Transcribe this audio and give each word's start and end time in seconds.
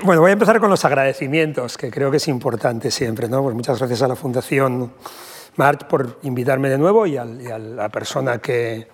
Bueno, 0.00 0.20
voy 0.20 0.30
a 0.30 0.34
empezar 0.34 0.60
con 0.60 0.70
los 0.70 0.84
agradecimientos, 0.84 1.76
que 1.76 1.90
creo 1.90 2.08
que 2.08 2.18
es 2.18 2.28
importante 2.28 2.88
siempre. 2.88 3.28
¿no? 3.28 3.42
Pues 3.42 3.56
muchas 3.56 3.78
gracias 3.80 4.00
a 4.02 4.06
la 4.06 4.14
Fundación 4.14 4.92
March 5.56 5.88
por 5.88 6.20
invitarme 6.22 6.68
de 6.68 6.78
nuevo 6.78 7.04
y 7.04 7.16
a, 7.16 7.24
la 7.24 7.88
persona 7.88 8.38
que, 8.38 8.86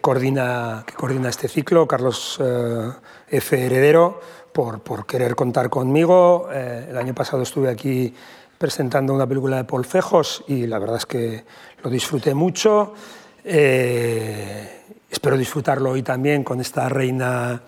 coordina, 0.00 0.84
este 1.28 1.48
ciclo, 1.48 1.88
Carlos 1.88 2.38
eh, 2.40 2.90
F. 3.28 3.66
Heredero, 3.66 4.20
por, 4.52 4.82
por, 4.82 5.04
querer 5.04 5.34
contar 5.34 5.68
conmigo. 5.68 6.48
Eh, 6.52 6.86
el 6.90 6.96
año 6.96 7.12
pasado 7.12 7.42
estuve 7.42 7.68
aquí 7.68 8.14
presentando 8.56 9.12
una 9.12 9.26
película 9.26 9.56
de 9.56 9.64
Paul 9.64 9.84
Fejos 9.84 10.44
y 10.46 10.68
la 10.68 10.78
verdad 10.78 10.98
es 10.98 11.06
que 11.06 11.44
lo 11.82 11.90
disfruté 11.90 12.34
mucho. 12.34 12.94
Eh, 13.42 14.84
espero 15.10 15.36
disfrutarlo 15.36 15.90
hoy 15.90 16.04
también 16.04 16.44
con 16.44 16.60
esta 16.60 16.88
reina 16.88 17.60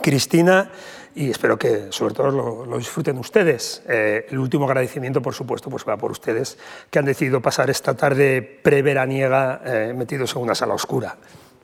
Cristina 0.00 0.70
y 1.16 1.30
espero 1.30 1.58
que 1.58 1.86
sobre 1.90 2.14
todo 2.14 2.66
lo, 2.66 2.78
disfruten 2.78 3.16
ustedes. 3.16 3.82
Eh, 3.88 4.26
el 4.28 4.38
último 4.38 4.66
agradecimiento, 4.66 5.22
por 5.22 5.34
supuesto, 5.34 5.70
pues 5.70 5.82
va 5.88 5.96
por 5.96 6.10
ustedes 6.10 6.58
que 6.90 6.98
han 6.98 7.06
decidido 7.06 7.40
pasar 7.40 7.70
esta 7.70 7.94
tarde 7.94 8.42
preveraniega 8.42 9.62
eh, 9.64 9.94
metidos 9.96 10.36
en 10.36 10.42
una 10.42 10.54
sala 10.54 10.74
oscura. 10.74 11.16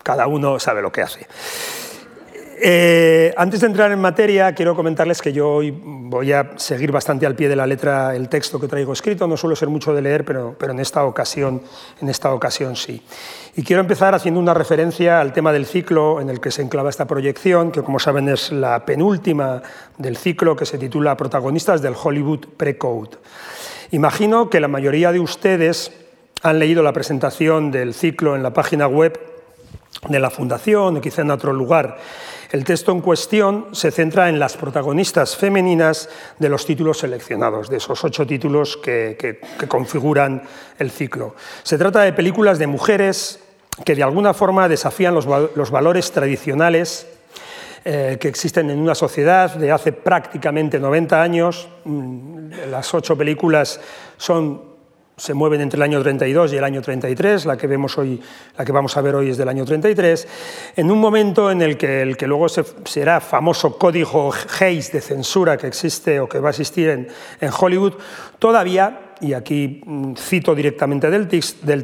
Cada 0.02 0.26
uno 0.26 0.58
sabe 0.58 0.80
lo 0.80 0.90
que 0.90 1.02
hace. 1.02 1.26
Eh, 2.64 3.34
antes 3.36 3.60
de 3.60 3.66
entrar 3.66 3.90
en 3.90 3.98
materia, 3.98 4.54
quiero 4.54 4.76
comentarles 4.76 5.20
que 5.20 5.32
yo 5.32 5.50
hoy 5.50 5.74
voy 5.76 6.30
a 6.30 6.52
seguir 6.54 6.92
bastante 6.92 7.26
al 7.26 7.34
pie 7.34 7.48
de 7.48 7.56
la 7.56 7.66
letra 7.66 8.14
el 8.14 8.28
texto 8.28 8.60
que 8.60 8.68
traigo 8.68 8.92
escrito. 8.92 9.26
No 9.26 9.36
suelo 9.36 9.56
ser 9.56 9.68
mucho 9.68 9.92
de 9.92 10.00
leer, 10.00 10.24
pero, 10.24 10.54
en, 10.60 10.78
esta 10.78 11.02
ocasión, 11.04 11.60
en 12.00 12.08
esta 12.08 12.32
ocasión 12.32 12.76
sí. 12.76 13.02
Y 13.56 13.64
quiero 13.64 13.80
empezar 13.80 14.14
haciendo 14.14 14.38
una 14.38 14.54
referencia 14.54 15.20
al 15.20 15.32
tema 15.32 15.52
del 15.52 15.66
ciclo 15.66 16.20
en 16.20 16.30
el 16.30 16.38
que 16.38 16.52
se 16.52 16.62
enclava 16.62 16.88
esta 16.88 17.08
proyección, 17.08 17.72
que 17.72 17.82
como 17.82 17.98
saben 17.98 18.28
es 18.28 18.52
la 18.52 18.86
penúltima 18.86 19.60
del 19.98 20.16
ciclo 20.16 20.54
que 20.54 20.64
se 20.64 20.78
titula 20.78 21.16
Protagonistas 21.16 21.82
del 21.82 21.96
Hollywood 22.00 22.46
Pre-Code. 22.56 23.18
Imagino 23.90 24.50
que 24.50 24.60
la 24.60 24.68
mayoría 24.68 25.10
de 25.10 25.18
ustedes 25.18 25.90
han 26.44 26.60
leído 26.60 26.84
la 26.84 26.92
presentación 26.92 27.72
del 27.72 27.92
ciclo 27.92 28.36
en 28.36 28.44
la 28.44 28.52
página 28.52 28.86
web 28.86 29.18
de 30.08 30.18
la 30.18 30.30
Fundación 30.30 30.96
o 30.96 31.00
quizá 31.00 31.22
en 31.22 31.30
otro 31.30 31.52
lugar. 31.52 31.98
El 32.52 32.64
texto 32.64 32.92
en 32.92 33.00
cuestión 33.00 33.68
se 33.72 33.90
centra 33.90 34.28
en 34.28 34.38
las 34.38 34.58
protagonistas 34.58 35.34
femeninas 35.34 36.10
de 36.38 36.50
los 36.50 36.66
títulos 36.66 36.98
seleccionados, 36.98 37.70
de 37.70 37.78
esos 37.78 38.04
ocho 38.04 38.26
títulos 38.26 38.76
que, 38.76 39.40
configuran 39.68 40.42
el 40.78 40.90
ciclo. 40.90 41.34
Se 41.62 41.78
trata 41.78 42.02
de 42.02 42.12
películas 42.12 42.58
de 42.58 42.66
mujeres 42.66 43.40
que 43.86 43.94
de 43.94 44.02
alguna 44.02 44.34
forma 44.34 44.68
desafían 44.68 45.14
los, 45.14 45.70
valores 45.70 46.12
tradicionales 46.12 47.06
eh, 47.86 48.18
que 48.20 48.28
existen 48.28 48.68
en 48.68 48.80
una 48.80 48.94
sociedad 48.94 49.54
de 49.54 49.72
hace 49.72 49.92
prácticamente 49.92 50.78
90 50.78 51.22
años. 51.22 51.68
Mm, 51.86 52.50
las 52.70 52.92
ocho 52.92 53.16
películas 53.16 53.80
son 54.18 54.71
se 55.16 55.34
mueven 55.34 55.60
entre 55.60 55.76
el 55.76 55.82
año 55.82 56.02
32 56.02 56.52
y 56.52 56.56
el 56.56 56.64
año 56.64 56.80
33, 56.80 57.46
la 57.46 57.56
que, 57.56 57.66
vemos 57.66 57.96
hoy, 57.98 58.20
la 58.56 58.64
que 58.64 58.72
vamos 58.72 58.96
a 58.96 59.00
ver 59.00 59.14
hoy 59.14 59.30
es 59.30 59.36
del 59.36 59.48
año 59.48 59.64
33, 59.64 60.26
en 60.76 60.90
un 60.90 60.98
momento 60.98 61.50
en 61.50 61.62
el 61.62 61.76
que, 61.76 62.02
el 62.02 62.16
que 62.16 62.26
luego 62.26 62.48
será 62.48 63.20
famoso 63.20 63.78
código 63.78 64.32
Hayes 64.58 64.90
de 64.92 65.00
censura 65.00 65.56
que 65.56 65.66
existe 65.66 66.18
o 66.18 66.28
que 66.28 66.38
va 66.38 66.48
a 66.48 66.50
existir 66.50 66.88
en, 66.88 67.08
en 67.40 67.50
Hollywood, 67.56 67.94
todavía 68.38 69.11
y 69.22 69.34
aquí 69.34 69.80
mm, 69.84 70.14
cito 70.16 70.54
directamente 70.54 71.08
del, 71.08 71.28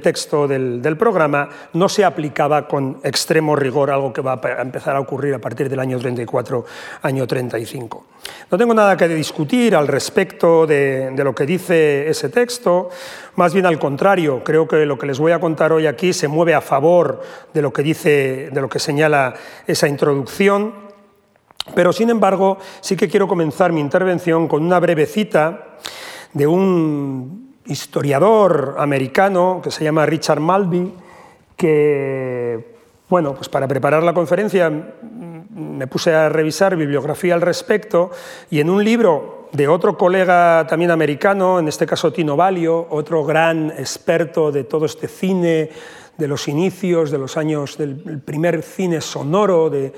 texto 0.01 0.49
del, 0.49 0.97
programa, 0.99 1.49
no 1.73 1.89
se 1.89 2.05
aplicaba 2.05 2.67
con 2.67 2.99
extremo 3.05 3.55
rigor, 3.55 3.91
algo 3.91 4.13
que 4.13 4.21
va 4.21 4.41
a 4.43 4.61
empezar 4.61 4.97
a 4.97 5.01
ocurrir 5.01 5.35
a 5.35 5.39
partir 5.39 5.69
del 5.69 5.79
año 5.79 5.99
34, 5.99 6.65
año 7.03 7.27
35. 7.27 8.07
No 8.51 8.59
tengo 8.59 8.75
nada 8.75 8.97
que 8.97 9.09
discutir 9.09 9.77
al 9.77 9.87
respecto 9.87 10.67
de, 10.67 11.13
lo 11.17 11.35
que 11.35 11.47
dice 11.47 12.09
ese 12.09 12.29
texto, 12.29 12.91
más 13.37 13.55
bien 13.55 13.67
al 13.67 13.79
contrario, 13.79 14.43
creo 14.45 14.67
que 14.67 14.85
lo 14.85 14.99
que 14.99 15.07
les 15.07 15.21
voy 15.21 15.33
a 15.33 15.41
contar 15.41 15.73
hoy 15.73 15.87
aquí 15.87 16.13
se 16.13 16.27
mueve 16.27 16.55
a 16.55 16.61
favor 16.61 17.23
de 17.55 17.63
lo 17.63 17.73
que 17.73 17.83
dice, 17.83 18.51
de 18.53 18.61
lo 18.61 18.69
que 18.69 18.81
señala 18.81 19.35
esa 19.67 19.87
introducción. 19.87 20.89
Pero 21.75 21.93
sin 21.93 22.11
embargo, 22.11 22.59
sí 22.81 22.97
que 22.97 23.09
quiero 23.09 23.29
comenzar 23.29 23.73
mi 23.73 23.81
intervención 23.81 24.49
con 24.49 24.65
una 24.65 24.81
breve 24.81 25.07
cita 25.07 25.69
de 26.33 26.47
un 26.47 27.57
historiador 27.67 28.77
americano 28.79 29.61
que 29.63 29.71
se 29.71 29.85
llama 29.85 30.07
Richard 30.07 30.41
Malby, 30.41 30.93
que, 31.57 32.75
bueno, 33.09 33.35
pues 33.35 33.49
para 33.49 33.69
preparar 33.69 34.03
la 34.03 34.15
conferencia 34.15 34.71
me 34.71 35.87
puse 35.87 36.15
a 36.15 36.29
revisar 36.29 36.77
bibliografía 36.77 37.35
al 37.35 37.41
respecto 37.41 38.11
y 38.51 38.61
en 38.61 38.71
un 38.71 38.85
libro 38.85 39.49
de 39.53 39.67
otro 39.67 39.97
colega 39.97 40.67
también 40.69 40.91
americano, 40.91 41.59
en 41.59 41.69
este 41.69 41.87
caso 41.87 42.13
Tino 42.13 42.37
Valio, 42.37 42.87
otro 42.91 43.25
gran 43.25 43.71
experto 43.71 44.53
de 44.53 44.65
todo 44.65 44.87
este 44.87 45.09
cine 45.09 45.71
de 46.19 46.27
los 46.27 46.49
inicios, 46.49 47.13
de 47.13 47.19
los 47.19 47.37
años 47.37 47.79
del 47.79 48.21
primer 48.25 48.63
cine 48.63 49.01
sonoro 49.01 49.71
de, 49.71 49.93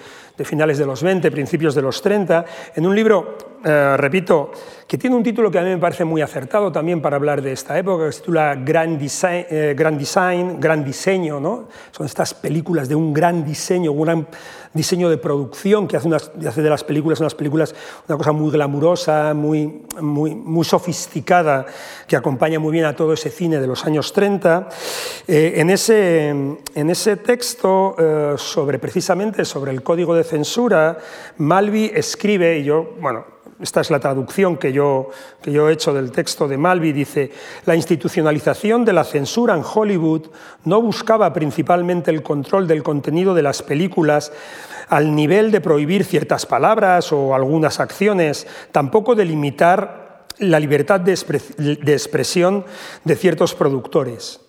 finales 0.44 0.78
de 0.78 0.86
los 0.86 1.02
20, 1.02 1.30
principios 1.30 1.74
de 1.74 1.82
los 1.82 2.00
30, 2.00 2.44
en 2.76 2.86
un 2.86 2.94
libro, 2.94 3.36
eh, 3.64 3.96
repito, 3.96 4.50
que 4.86 4.98
tiene 4.98 5.16
un 5.16 5.22
título 5.22 5.50
que 5.50 5.58
a 5.58 5.62
mí 5.62 5.70
me 5.70 5.78
parece 5.78 6.04
muy 6.04 6.22
acertado 6.22 6.70
también 6.70 7.00
para 7.00 7.16
hablar 7.16 7.40
de 7.42 7.52
esta 7.52 7.78
época, 7.78 8.06
que 8.06 8.12
se 8.12 8.20
titula 8.20 8.54
Grand 8.54 8.98
Design, 8.98 9.46
eh, 9.50 9.74
Grand, 9.76 9.98
Design 9.98 10.60
Gran 10.60 10.84
Diseño. 10.84 11.40
¿no? 11.40 11.68
Son 11.90 12.06
estas 12.06 12.34
películas 12.34 12.88
de 12.88 12.94
un 12.94 13.12
gran 13.12 13.44
diseño, 13.44 13.92
un 13.92 14.02
gran 14.02 14.26
diseño 14.72 15.10
de 15.10 15.18
producción 15.18 15.88
que 15.88 15.96
hace, 15.96 16.08
de 16.08 16.70
las 16.70 16.84
películas 16.84 17.20
unas 17.20 17.34
películas 17.34 17.74
una 18.08 18.16
cosa 18.16 18.32
muy 18.32 18.50
glamurosa, 18.50 19.34
muy, 19.34 19.82
muy, 20.00 20.34
muy 20.34 20.64
sofisticada, 20.64 21.66
que 22.06 22.16
acompaña 22.16 22.60
muy 22.60 22.72
bien 22.72 22.84
a 22.84 22.94
todo 22.94 23.12
ese 23.12 23.30
cine 23.30 23.58
de 23.58 23.66
los 23.66 23.84
años 23.84 24.12
30. 24.12 24.68
Eh, 25.26 25.54
en, 25.56 25.70
ese, 25.70 26.28
en 26.28 26.90
ese 26.90 27.16
texto, 27.16 27.96
sobre, 28.36 28.78
precisamente 28.78 29.44
sobre 29.44 29.72
el 29.72 29.82
código 29.82 30.14
de 30.14 30.24
censura, 30.24 30.98
Malvi 31.38 31.90
escribe, 31.94 32.58
y 32.58 32.64
yo, 32.64 32.94
bueno, 33.00 33.39
esta 33.60 33.80
es 33.80 33.90
la 33.90 34.00
traducción 34.00 34.56
que 34.56 34.72
yo, 34.72 35.10
que 35.42 35.52
yo 35.52 35.68
he 35.68 35.72
hecho 35.72 35.92
del 35.92 36.12
texto 36.12 36.48
de 36.48 36.56
Malvi, 36.56 36.92
dice, 36.92 37.30
la 37.66 37.76
institucionalización 37.76 38.84
de 38.84 38.92
la 38.92 39.04
censura 39.04 39.54
en 39.54 39.62
Hollywood 39.62 40.28
no 40.64 40.80
buscaba 40.80 41.32
principalmente 41.32 42.10
el 42.10 42.22
control 42.22 42.66
del 42.66 42.82
contenido 42.82 43.34
de 43.34 43.42
las 43.42 43.62
películas 43.62 44.32
al 44.88 45.14
nivel 45.14 45.50
de 45.52 45.60
prohibir 45.60 46.04
ciertas 46.04 46.46
palabras 46.46 47.12
o 47.12 47.34
algunas 47.34 47.80
acciones, 47.80 48.46
tampoco 48.72 49.14
de 49.14 49.24
limitar 49.24 50.26
la 50.38 50.58
libertad 50.58 51.00
de, 51.00 51.12
expresión 51.12 52.64
de 53.04 53.16
ciertos 53.16 53.54
productores. 53.54 54.40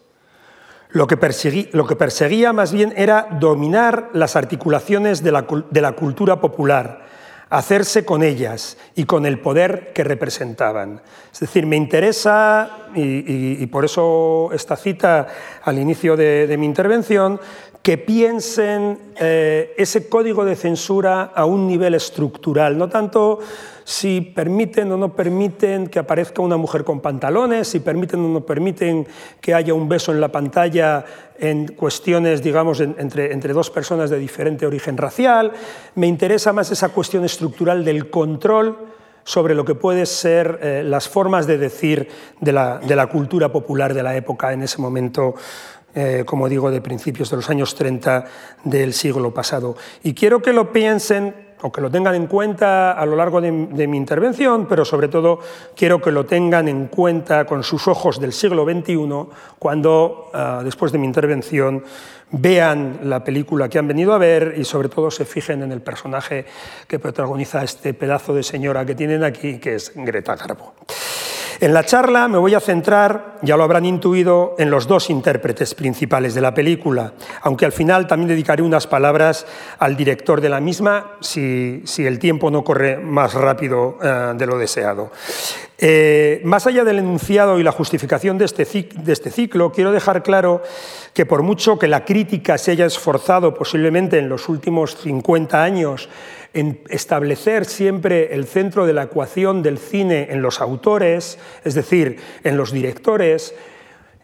Lo 0.89 1.07
que, 1.07 1.15
perseguía, 1.15 2.51
más 2.51 2.73
bien 2.73 2.93
era 2.97 3.27
dominar 3.39 4.09
las 4.13 4.35
articulaciones 4.35 5.23
de 5.23 5.31
la, 5.31 5.91
cultura 5.93 6.41
popular, 6.41 7.05
hacerse 7.51 8.05
con 8.05 8.23
ellas 8.23 8.77
y 8.95 9.03
con 9.03 9.25
el 9.25 9.39
poder 9.39 9.91
que 9.93 10.05
representaban. 10.05 11.01
Es 11.31 11.41
decir, 11.41 11.67
me 11.67 11.75
interesa, 11.75 12.87
y, 12.95 13.65
por 13.67 13.85
eso 13.85 14.49
esta 14.53 14.77
cita 14.77 15.27
al 15.63 15.77
inicio 15.77 16.15
de, 16.15 16.55
mi 16.57 16.65
intervención, 16.65 17.39
que 17.81 17.97
piensen 17.97 18.99
eh, 19.19 19.73
ese 19.77 20.07
código 20.07 20.45
de 20.45 20.55
censura 20.55 21.31
a 21.33 21.45
un 21.45 21.67
nivel 21.67 21.95
estructural, 21.95 22.77
no 22.77 22.89
tanto 22.89 23.39
si 23.83 24.21
permiten 24.21 24.91
o 24.91 24.97
no 24.97 25.15
permiten 25.15 25.87
que 25.87 25.97
aparezca 25.97 26.41
una 26.41 26.57
mujer 26.57 26.83
con 26.83 27.01
pantalones, 27.01 27.67
si 27.67 27.79
permiten 27.79 28.19
o 28.23 28.29
no 28.29 28.41
permiten 28.41 29.07
que 29.41 29.53
haya 29.53 29.73
un 29.73 29.89
beso 29.89 30.11
en 30.11 30.21
la 30.21 30.31
pantalla 30.31 31.03
en 31.39 31.67
cuestiones, 31.69 32.43
digamos, 32.43 32.79
entre, 32.79 33.33
entre 33.33 33.53
dos 33.53 33.71
personas 33.71 34.11
de 34.11 34.19
diferente 34.19 34.67
origen 34.67 34.95
racial. 34.97 35.51
Me 35.95 36.05
interesa 36.05 36.53
más 36.53 36.71
esa 36.71 36.89
cuestión 36.89 37.25
estructural 37.25 37.83
del 37.83 38.11
control 38.11 38.77
sobre 39.23 39.55
lo 39.55 39.65
que 39.65 39.75
pueden 39.75 40.05
ser 40.05 40.59
eh, 40.61 40.83
las 40.85 41.07
formas 41.07 41.47
de 41.47 41.57
decir 41.57 42.07
de 42.39 42.51
la, 42.51 42.79
de 42.79 42.95
la, 42.95 43.07
cultura 43.07 43.51
popular 43.51 43.93
de 43.93 44.03
la 44.03 44.15
época 44.15 44.51
en 44.53 44.63
ese 44.63 44.81
momento, 44.81 45.35
eh, 45.93 46.23
como 46.25 46.47
digo, 46.47 46.71
de 46.71 46.81
principios 46.81 47.29
de 47.29 47.37
los 47.37 47.49
años 47.49 47.75
30 47.75 48.25
del 48.63 48.93
siglo 48.93 49.33
pasado. 49.33 49.75
Y 50.03 50.13
quiero 50.13 50.41
que 50.41 50.53
lo 50.53 50.71
piensen 50.71 51.51
o 51.61 51.71
que 51.71 51.81
lo 51.81 51.91
tengan 51.91 52.15
en 52.15 52.27
cuenta 52.27 52.91
a 52.93 53.05
lo 53.05 53.15
largo 53.15 53.39
de, 53.39 53.51
mi 53.51 53.97
intervención, 53.97 54.67
pero 54.67 54.85
sobre 54.85 55.07
todo 55.07 55.39
quiero 55.75 56.01
que 56.01 56.11
lo 56.11 56.25
tengan 56.25 56.67
en 56.67 56.87
cuenta 56.87 57.45
con 57.45 57.63
sus 57.63 57.87
ojos 57.87 58.19
del 58.19 58.33
siglo 58.33 58.65
XXI 58.65 58.97
cuando, 59.59 60.29
ah, 60.33 60.61
después 60.63 60.91
de 60.91 60.97
mi 60.97 61.05
intervención, 61.05 61.83
vean 62.31 63.01
la 63.03 63.23
película 63.23 63.69
que 63.69 63.77
han 63.77 63.87
venido 63.87 64.13
a 64.13 64.17
ver 64.17 64.55
y 64.57 64.63
sobre 64.63 64.89
todo 64.89 65.11
se 65.11 65.25
fijen 65.25 65.61
en 65.63 65.71
el 65.71 65.81
personaje 65.81 66.45
que 66.87 66.99
protagoniza 66.99 67.63
este 67.63 67.93
pedazo 67.93 68.33
de 68.33 68.43
señora 68.43 68.85
que 68.85 68.95
tienen 68.95 69.23
aquí, 69.23 69.59
que 69.59 69.75
es 69.75 69.91
Greta 69.95 70.35
Garbo. 70.35 70.73
En 71.61 71.75
la 71.75 71.85
charla 71.85 72.27
me 72.27 72.39
voy 72.39 72.55
a 72.55 72.59
centrar, 72.59 73.37
ya 73.43 73.55
lo 73.55 73.61
habrán 73.61 73.85
intuido, 73.85 74.55
en 74.57 74.71
los 74.71 74.87
dos 74.87 75.11
intérpretes 75.11 75.75
principales 75.75 76.33
de 76.33 76.41
la 76.41 76.55
película, 76.55 77.13
aunque 77.43 77.65
al 77.65 77.71
final 77.71 78.07
también 78.07 78.29
dedicaré 78.29 78.63
unas 78.63 78.87
palabras 78.87 79.45
al 79.77 79.95
director 79.95 80.41
de 80.41 80.49
la 80.49 80.59
misma 80.59 81.17
si, 81.19 81.83
el 81.99 82.17
tiempo 82.17 82.49
no 82.49 82.63
corre 82.63 82.97
más 82.97 83.35
rápido 83.35 83.99
eh, 84.01 84.33
de 84.35 84.45
lo 84.47 84.57
deseado. 84.57 85.11
Eh, 85.77 86.41
más 86.45 86.65
allá 86.65 86.83
del 86.83 86.97
enunciado 86.97 87.59
y 87.59 87.63
la 87.63 87.71
justificación 87.71 88.39
de 88.39 88.45
este, 88.45 88.65
de 88.65 89.13
este 89.13 89.29
ciclo, 89.29 89.71
quiero 89.71 89.91
dejar 89.91 90.23
claro 90.23 90.63
que 91.13 91.27
por 91.27 91.43
mucho 91.43 91.77
que 91.77 91.87
la 91.87 92.05
crítica 92.05 92.57
se 92.57 92.71
haya 92.71 92.87
esforzado 92.87 93.53
posiblemente 93.53 94.17
en 94.17 94.29
los 94.29 94.49
últimos 94.49 94.95
50 94.97 95.61
años 95.61 96.09
en 96.53 96.81
establecer 96.89 97.65
siempre 97.65 98.33
el 98.33 98.45
centro 98.45 98.85
de 98.85 98.93
la 98.93 99.03
ecuación 99.03 99.63
del 99.63 99.77
cine 99.77 100.27
en 100.31 100.41
los 100.41 100.61
autores, 100.61 101.39
es 101.63 101.73
decir, 101.73 102.17
en 102.43 102.57
los 102.57 102.71
directores, 102.71 103.55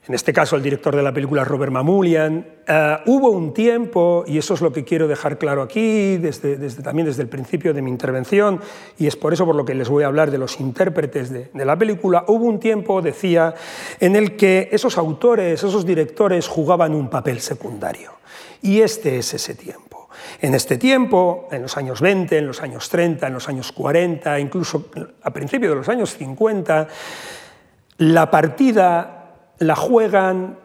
en 0.07 0.15
este 0.15 0.31
caso 0.31 0.55
el 0.55 0.63
director 0.63 0.95
de 0.95 1.03
la 1.03 1.13
película 1.13 1.43
Robert 1.43 1.71
Mamulian, 1.71 2.45
eh, 2.65 2.97
hubo 3.07 3.29
un 3.29 3.53
tiempo, 3.53 4.23
y 4.25 4.37
eso 4.37 4.53
es 4.53 4.61
lo 4.61 4.71
que 4.71 4.85
quiero 4.85 5.07
dejar 5.07 5.37
claro 5.37 5.61
aquí, 5.61 6.15
desde, 6.15 6.57
también 6.81 7.07
desde 7.07 7.23
el 7.23 7.27
principio 7.27 7.73
de 7.73 7.81
mi 7.81 7.91
intervención, 7.91 8.61
y 8.97 9.07
es 9.07 9.17
por 9.17 9.33
eso 9.33 9.45
por 9.45 9.55
lo 9.55 9.65
que 9.65 9.75
les 9.75 9.89
voy 9.89 10.03
a 10.03 10.07
hablar 10.07 10.31
de 10.31 10.37
los 10.37 10.61
intérpretes 10.61 11.29
de 11.31 11.65
la 11.65 11.77
película, 11.77 12.23
hubo 12.27 12.45
un 12.45 12.59
tiempo, 12.59 13.01
decía, 13.01 13.53
en 13.99 14.15
el 14.15 14.37
que 14.37 14.69
esos 14.71 14.97
autores, 14.97 15.61
esos 15.61 15.85
directores 15.85 16.47
jugaban 16.47 16.93
un 16.93 17.09
papel 17.09 17.41
secundario. 17.41 18.13
Y 18.61 18.81
este 18.81 19.17
es 19.17 19.33
ese 19.33 19.55
tiempo. 19.55 19.96
En 20.41 20.53
este 20.55 20.77
tiempo, 20.77 21.47
en 21.51 21.61
los 21.63 21.77
años 21.77 22.01
20, 22.01 22.37
en 22.37 22.47
los 22.47 22.61
años 22.61 22.89
30, 22.89 23.27
en 23.27 23.33
los 23.33 23.47
años 23.49 23.71
40, 23.71 24.39
incluso 24.39 24.89
a 25.23 25.31
principios 25.31 25.71
de 25.71 25.75
los 25.75 25.89
años 25.89 26.15
50, 26.15 26.87
la 27.97 28.29
partida 28.29 29.33
la 29.59 29.75
juegan 29.75 30.59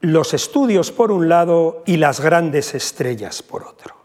los 0.00 0.34
estudios 0.34 0.90
por 0.90 1.12
un 1.12 1.28
lado 1.28 1.82
y 1.86 1.96
las 1.96 2.20
grandes 2.20 2.74
estrellas 2.74 3.42
por 3.42 3.64
otro. 3.64 3.99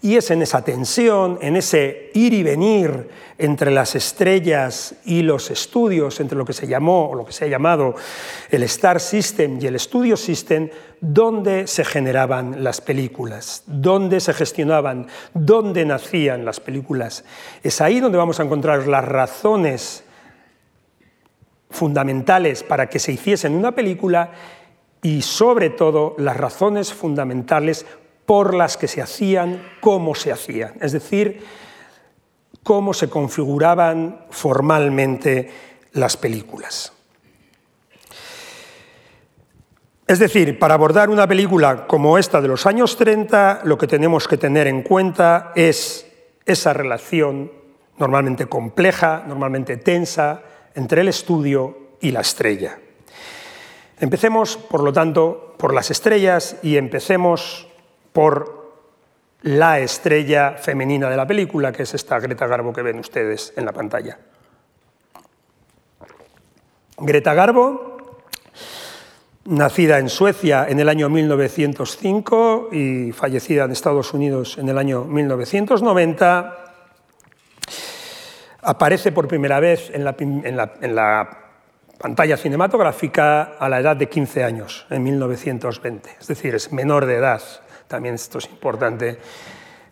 Y 0.00 0.16
es 0.16 0.30
en 0.30 0.42
esa 0.42 0.62
tensión, 0.62 1.38
en 1.42 1.56
ese 1.56 2.10
ir 2.14 2.32
y 2.32 2.42
venir 2.44 3.08
entre 3.36 3.70
las 3.70 3.96
estrellas 3.96 4.94
y 5.04 5.22
los 5.22 5.50
estudios, 5.50 6.20
entre 6.20 6.38
lo 6.38 6.44
que 6.44 6.52
se 6.52 6.68
llamó 6.68 7.10
o 7.10 7.14
lo 7.16 7.24
que 7.24 7.32
se 7.32 7.44
ha 7.44 7.48
llamado 7.48 7.94
el 8.50 8.62
Star 8.64 9.00
System 9.00 9.58
y 9.60 9.66
el 9.66 9.78
Studio 9.78 10.16
System, 10.16 10.70
donde 11.00 11.66
se 11.66 11.84
generaban 11.84 12.62
las 12.62 12.80
películas, 12.80 13.64
donde 13.66 14.20
se 14.20 14.34
gestionaban, 14.34 15.08
donde 15.34 15.84
nacían 15.84 16.44
las 16.44 16.60
películas. 16.60 17.24
Es 17.62 17.80
ahí 17.80 17.98
donde 17.98 18.18
vamos 18.18 18.38
a 18.38 18.44
encontrar 18.44 18.86
las 18.86 19.04
razones 19.04 20.04
fundamentales 21.70 22.62
para 22.62 22.88
que 22.88 22.98
se 22.98 23.12
hiciesen 23.12 23.54
una 23.54 23.72
película 23.72 24.30
y 25.02 25.22
sobre 25.22 25.70
todo 25.70 26.14
las 26.18 26.36
razones 26.36 26.92
fundamentales 26.92 27.86
por 28.28 28.52
las 28.52 28.76
que 28.76 28.88
se 28.88 29.00
hacían, 29.00 29.62
cómo 29.80 30.14
se 30.14 30.30
hacían, 30.30 30.74
es 30.82 30.92
decir, 30.92 31.46
cómo 32.62 32.92
se 32.92 33.08
configuraban 33.08 34.26
formalmente 34.28 35.50
las 35.92 36.18
películas. 36.18 36.92
Es 40.06 40.18
decir, 40.18 40.58
para 40.58 40.74
abordar 40.74 41.08
una 41.08 41.26
película 41.26 41.86
como 41.86 42.18
esta 42.18 42.42
de 42.42 42.48
los 42.48 42.66
años 42.66 42.98
30, 42.98 43.62
lo 43.64 43.78
que 43.78 43.86
tenemos 43.86 44.28
que 44.28 44.36
tener 44.36 44.66
en 44.66 44.82
cuenta 44.82 45.52
es 45.56 46.06
esa 46.44 46.74
relación 46.74 47.50
normalmente 47.96 48.44
compleja, 48.44 49.24
normalmente 49.26 49.78
tensa, 49.78 50.42
entre 50.74 51.00
el 51.00 51.08
estudio 51.08 51.94
y 52.02 52.10
la 52.10 52.20
estrella. 52.20 52.78
Empecemos, 53.98 54.58
por 54.58 54.82
lo 54.82 54.92
tanto, 54.92 55.54
por 55.56 55.72
las 55.72 55.90
estrellas 55.90 56.56
y 56.62 56.76
empecemos 56.76 57.67
por 58.18 58.72
la 59.42 59.78
estrella 59.78 60.54
femenina 60.58 61.08
de 61.08 61.16
la 61.16 61.24
película, 61.24 61.70
que 61.70 61.84
es 61.84 61.94
esta 61.94 62.18
Greta 62.18 62.48
Garbo 62.48 62.72
que 62.72 62.82
ven 62.82 62.98
ustedes 62.98 63.52
en 63.56 63.64
la 63.64 63.70
pantalla. 63.70 64.18
Greta 66.96 67.34
Garbo, 67.34 68.18
nacida 69.44 70.00
en 70.00 70.08
Suecia 70.08 70.66
en 70.68 70.80
el 70.80 70.88
año 70.88 71.08
1905 71.08 72.70
y 72.72 73.12
fallecida 73.12 73.66
en 73.66 73.70
Estados 73.70 74.12
Unidos 74.12 74.58
en 74.58 74.68
el 74.68 74.78
año 74.78 75.04
1990, 75.04 76.58
aparece 78.62 79.12
por 79.12 79.28
primera 79.28 79.60
vez 79.60 79.92
en 79.94 80.02
la, 80.02 81.28
pantalla 81.96 82.36
cinematográfica 82.36 83.42
a 83.60 83.68
la 83.68 83.78
edad 83.78 83.94
de 83.94 84.08
15 84.08 84.42
años, 84.42 84.88
en 84.90 85.04
1920, 85.04 86.16
es 86.20 86.26
decir, 86.26 86.56
es 86.56 86.72
menor 86.72 87.06
de 87.06 87.14
edad 87.14 87.42
también 87.88 88.14
esto 88.14 88.38
es 88.38 88.44
importante, 88.44 89.18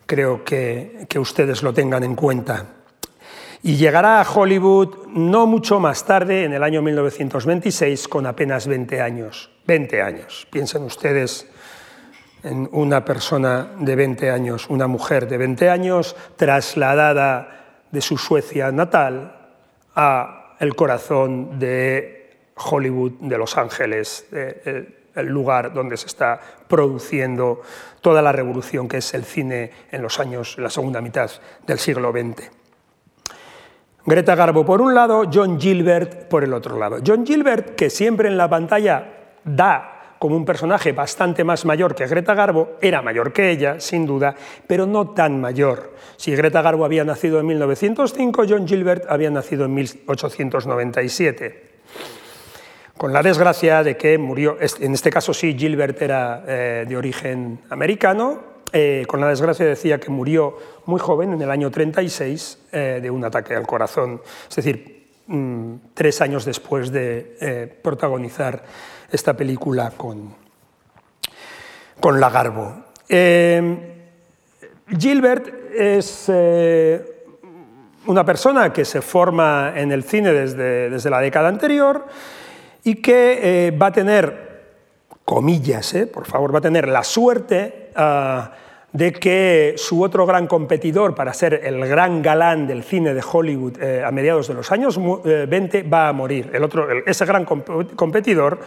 creo 0.05 0.43
que, 0.43 1.07
ustedes 1.19 1.63
lo 1.63 1.73
tengan 1.73 2.03
en 2.03 2.15
cuenta. 2.15 2.65
Y 3.63 3.75
llegará 3.75 4.21
a 4.21 4.29
Hollywood 4.29 5.07
no 5.07 5.47
mucho 5.47 5.79
más 5.79 6.05
tarde, 6.05 6.45
en 6.45 6.53
el 6.53 6.63
año 6.63 6.81
1926, 6.81 8.07
con 8.07 8.25
apenas 8.25 8.67
20 8.67 9.01
años. 9.01 9.49
20 9.65 10.01
años. 10.01 10.47
Piensen 10.49 10.83
ustedes 10.83 11.47
en 12.43 12.69
una 12.71 13.03
persona 13.03 13.71
de 13.79 13.95
20 13.95 14.29
años, 14.29 14.69
una 14.69 14.87
mujer 14.87 15.27
de 15.27 15.37
20 15.37 15.69
años, 15.69 16.15
trasladada 16.37 17.85
de 17.91 17.99
su 17.99 18.17
Suecia 18.17 18.71
natal 18.71 19.49
a 19.95 20.55
el 20.59 20.75
corazón 20.75 21.59
de 21.59 22.37
Hollywood, 22.55 23.13
de 23.21 23.37
Los 23.37 23.57
Ángeles, 23.57 24.27
el 25.21 25.27
lugar 25.27 25.73
donde 25.73 25.97
se 25.97 26.07
está 26.07 26.39
produciendo 26.67 27.61
toda 28.01 28.21
la 28.21 28.31
revolución 28.31 28.87
que 28.87 28.97
es 28.97 29.13
el 29.13 29.23
cine 29.23 29.71
en 29.91 30.01
los 30.01 30.19
años, 30.19 30.57
la 30.57 30.69
segunda 30.69 31.01
mitad 31.01 31.29
del 31.65 31.79
siglo 31.79 32.11
XX. 32.11 32.49
Greta 34.05 34.35
Garbo 34.35 34.65
por 34.65 34.81
un 34.81 34.95
lado, 34.95 35.29
John 35.31 35.59
Gilbert 35.59 36.29
por 36.29 36.43
el 36.43 36.53
otro 36.53 36.79
lado. 36.79 36.99
John 37.05 37.25
Gilbert, 37.25 37.75
que 37.75 37.89
siempre 37.89 38.29
en 38.29 38.37
la 38.37 38.49
pantalla 38.49 39.33
da 39.43 40.15
como 40.19 40.35
un 40.35 40.45
personaje 40.45 40.93
bastante 40.93 41.43
más 41.43 41.65
mayor 41.65 41.93
que 41.93 42.07
Greta 42.07 42.33
Garbo, 42.33 42.77
era 42.81 43.01
mayor 43.01 43.33
que 43.33 43.51
ella, 43.51 43.79
sin 43.79 44.05
duda, 44.05 44.33
pero 44.65 44.85
no 44.85 45.09
tan 45.09 45.41
mayor. 45.41 45.93
Si 46.15 46.33
Greta 46.35 46.61
Garbo 46.61 46.85
había 46.85 47.03
nacido 47.03 47.39
en 47.39 47.47
1905, 47.47 48.45
John 48.47 48.67
Gilbert 48.67 49.05
había 49.09 49.29
nacido 49.29 49.65
en 49.65 49.73
1897 49.73 51.66
con 52.97 53.13
la 53.13 53.21
desgracia 53.21 53.83
de 53.83 53.95
que 53.95 54.17
murió, 54.17 54.57
en 54.59 54.93
este 54.93 55.09
caso 55.09 55.33
sí, 55.33 55.55
Gilbert 55.57 56.01
era 56.01 56.43
eh, 56.47 56.85
de 56.87 56.97
origen 56.97 57.59
americano, 57.69 58.57
eh, 58.73 59.05
con 59.07 59.21
la 59.21 59.27
desgracia 59.27 59.65
decía 59.65 59.99
que 59.99 60.09
murió 60.09 60.57
muy 60.85 60.99
joven, 60.99 61.33
en 61.33 61.41
el 61.41 61.49
año 61.49 61.71
36, 61.71 62.59
eh, 62.71 62.99
de 63.01 63.09
un 63.09 63.23
ataque 63.23 63.55
al 63.55 63.65
corazón, 63.65 64.21
es 64.49 64.55
decir, 64.55 65.07
mm, 65.27 65.75
tres 65.93 66.21
años 66.21 66.43
después 66.43 66.91
de 66.91 67.77
protagonizar 67.81 68.63
esta 69.11 69.33
película 69.35 69.91
con, 69.95 70.33
con 71.99 72.19
Lagarbo. 72.19 72.83
Gilbert 74.99 75.71
es 75.73 76.29
una 78.07 78.25
persona 78.25 78.73
que 78.73 78.85
se 78.85 79.01
forma 79.01 79.73
en 79.75 79.91
el 79.91 80.03
cine 80.03 80.31
desde, 80.31 80.89
desde 80.89 81.09
la 81.09 81.19
década 81.19 81.49
anterior, 81.49 82.05
y 82.87 82.95
que 82.95 83.39
eh, 83.67 83.71
va 83.71 83.87
a 83.87 83.91
tener, 83.91 84.61
comillas, 85.25 85.93
eh, 85.93 86.07
por 86.07 86.25
favor, 86.25 86.55
va 86.55 86.59
a 86.59 86.61
tener 86.61 86.87
la 86.87 87.03
suerte 87.03 87.89
ah, 87.97 88.53
de 88.93 89.11
que 89.11 89.73
su 89.75 90.01
otro 90.01 90.25
gran 90.25 90.47
competidor 90.47 91.13
para 91.13 91.33
ser 91.33 91.65
el 91.65 91.85
gran 91.85 92.21
galán 92.21 92.65
del 92.65 92.83
cine 92.83 93.13
de 93.13 93.21
Hollywood 93.29 93.81
eh, 93.81 94.05
a 94.05 94.11
mediados 94.11 94.47
de 94.47 94.53
los 94.53 94.71
años 94.71 94.97
20 94.97 95.83
va 95.83 96.07
a 96.07 96.13
morir. 96.13 96.49
El 96.53 96.63
otro, 96.63 96.87
ese 97.05 97.25
gran 97.25 97.43
competidor, 97.43 98.59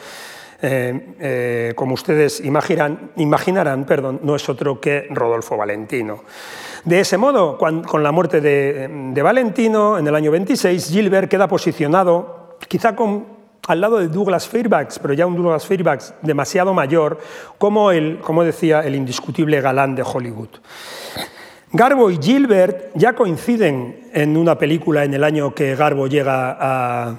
como 1.75 1.95
ustedes 1.95 2.43
imaginarán, 2.45 3.87
perdón, 3.87 4.21
no 4.23 4.37
es 4.37 4.47
otro 4.51 4.79
que 4.79 5.07
Rodolfo 5.09 5.57
Valentino. 5.57 6.25
De 6.85 7.01
ese 7.01 7.17
modo, 7.17 7.57
con 7.57 8.03
la 8.03 8.13
muerte 8.13 8.43
de, 8.43 8.87
de 9.15 9.23
Valentino 9.23 9.97
en 9.97 10.07
el 10.07 10.15
año 10.15 10.31
26, 10.31 10.91
Gilbert 10.91 11.31
queda 11.31 11.49
posicionado, 11.49 12.59
quizá 12.69 12.95
con 12.95 13.40
al 13.71 13.81
lado 13.81 13.99
de 13.99 14.09
Douglas 14.09 14.49
Fairbanks, 14.49 14.99
pero 14.99 15.15
ya 15.15 15.27
un 15.27 15.37
Douglas 15.37 15.65
Fairbanks 15.65 16.13
demasiado 16.23 16.75
mayor, 16.75 17.19
como, 17.57 17.93
el, 17.93 18.19
como 18.19 18.43
decía, 18.43 18.81
el 18.81 18.97
indiscutible 18.97 19.61
galán 19.61 19.95
de 19.95 20.03
Hollywood. 20.03 20.49
Garbo 21.73 22.11
y 22.11 22.19
Gilbert 22.21 22.91
ya 22.95 23.13
coinciden 23.13 24.09
en 24.13 24.37
una 24.37 24.59
película 24.59 25.05
en 25.05 25.15
el 25.15 25.23
año 25.23 25.55
que 25.55 25.77
Garbo 25.77 26.09
llega 26.09 26.57
a, 26.59 27.17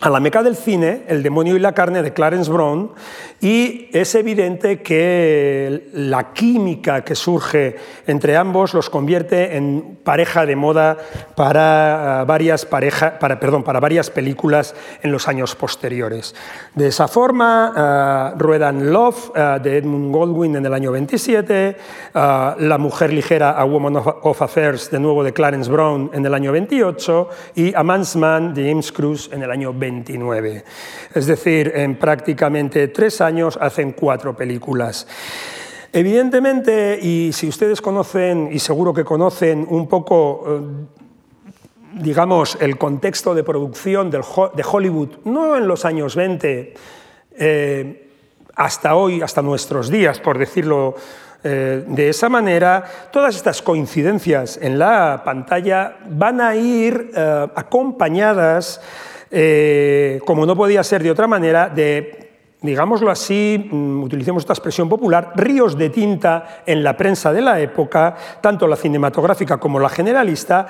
a 0.00 0.08
la 0.08 0.18
meca 0.18 0.42
del 0.42 0.56
cine, 0.56 1.02
El 1.08 1.22
demonio 1.22 1.56
y 1.56 1.58
la 1.58 1.74
carne 1.74 2.02
de 2.02 2.14
Clarence 2.14 2.50
Brown, 2.50 2.92
y 3.40 3.88
es 3.92 4.14
evidente 4.14 4.80
que 4.80 5.88
la 5.92 6.32
química 6.32 7.04
que 7.04 7.14
surge 7.14 7.76
entre 8.06 8.36
ambos 8.36 8.72
los 8.72 8.88
convierte 8.88 9.56
en 9.56 9.98
pareja 10.02 10.46
de 10.46 10.56
moda 10.56 10.96
para 11.36 12.24
varias, 12.26 12.64
pareja, 12.64 13.18
perdón, 13.18 13.62
para 13.62 13.78
varias 13.78 14.10
películas 14.10 14.74
en 15.02 15.12
los 15.12 15.28
años 15.28 15.54
posteriores. 15.54 16.34
De 16.74 16.88
esa 16.88 17.06
forma, 17.06 18.34
ruedan 18.38 18.90
Love 18.92 19.32
de 19.62 19.78
Edmund 19.78 20.14
Goldwyn 20.14 20.56
en 20.56 20.64
el 20.64 20.72
año 20.72 20.92
27, 20.92 21.76
La 22.14 22.78
mujer 22.78 23.12
ligera, 23.12 23.50
A 23.50 23.64
Woman 23.64 23.96
of, 23.96 24.42
Affairs, 24.42 24.90
de 24.90 24.98
nuevo 24.98 25.22
de 25.22 25.34
Clarence 25.34 25.70
Brown 25.70 26.10
en 26.14 26.24
el 26.24 26.32
año 26.32 26.52
28, 26.52 27.28
y 27.54 27.74
A 27.74 27.82
Man's 27.82 28.16
Man 28.16 28.54
de 28.54 28.68
James 28.68 28.92
Cruz 28.92 29.30
en 29.32 29.42
el 29.42 29.50
año 29.50 29.72
28. 29.90 30.64
Es 31.14 31.26
decir, 31.26 31.72
en 31.74 31.96
prácticamente 31.96 32.88
tres 32.88 33.20
años 33.20 33.58
hacen 33.60 33.92
cuatro 33.92 34.36
películas. 34.36 35.06
Evidentemente, 35.92 37.00
y 37.02 37.32
si 37.32 37.48
ustedes 37.48 37.80
conocen, 37.80 38.50
y 38.52 38.60
seguro 38.60 38.94
que 38.94 39.02
conocen 39.02 39.66
un 39.68 39.88
poco, 39.88 40.44
eh, 40.46 40.60
digamos, 41.94 42.56
el 42.60 42.78
contexto 42.78 43.34
de 43.34 43.42
producción 43.42 44.08
de 44.08 44.22
Hollywood, 44.70 45.08
no 45.24 45.56
en 45.56 45.66
los 45.66 45.84
años 45.84 46.14
20, 46.14 46.74
eh, 47.36 48.08
hasta 48.54 48.94
hoy, 48.94 49.20
hasta 49.20 49.42
nuestros 49.42 49.90
días, 49.90 50.20
por 50.20 50.38
decirlo 50.38 50.94
eh, 51.42 51.82
de 51.84 52.08
esa 52.08 52.28
manera, 52.28 52.84
todas 53.10 53.34
estas 53.34 53.60
coincidencias 53.60 54.60
en 54.62 54.78
la 54.78 55.22
pantalla 55.24 55.96
van 56.08 56.40
a 56.40 56.54
ir 56.54 57.10
acompañadas 57.56 58.80
eh, 59.30 60.20
como 60.24 60.44
no 60.44 60.56
podía 60.56 60.82
ser 60.82 61.02
de 61.02 61.10
otra 61.10 61.26
manera, 61.26 61.68
de, 61.68 62.30
digámoslo 62.62 63.10
así, 63.10 63.68
mm, 63.70 64.02
utilicemos 64.02 64.42
esta 64.42 64.52
expresión 64.52 64.88
popular, 64.88 65.32
ríos 65.36 65.78
de 65.78 65.90
tinta 65.90 66.62
en 66.66 66.82
la 66.82 66.96
prensa 66.96 67.32
de 67.32 67.40
la 67.40 67.60
época, 67.60 68.16
tanto 68.40 68.66
la 68.66 68.76
cinematográfica 68.76 69.58
como 69.58 69.78
la 69.78 69.88
generalista, 69.88 70.66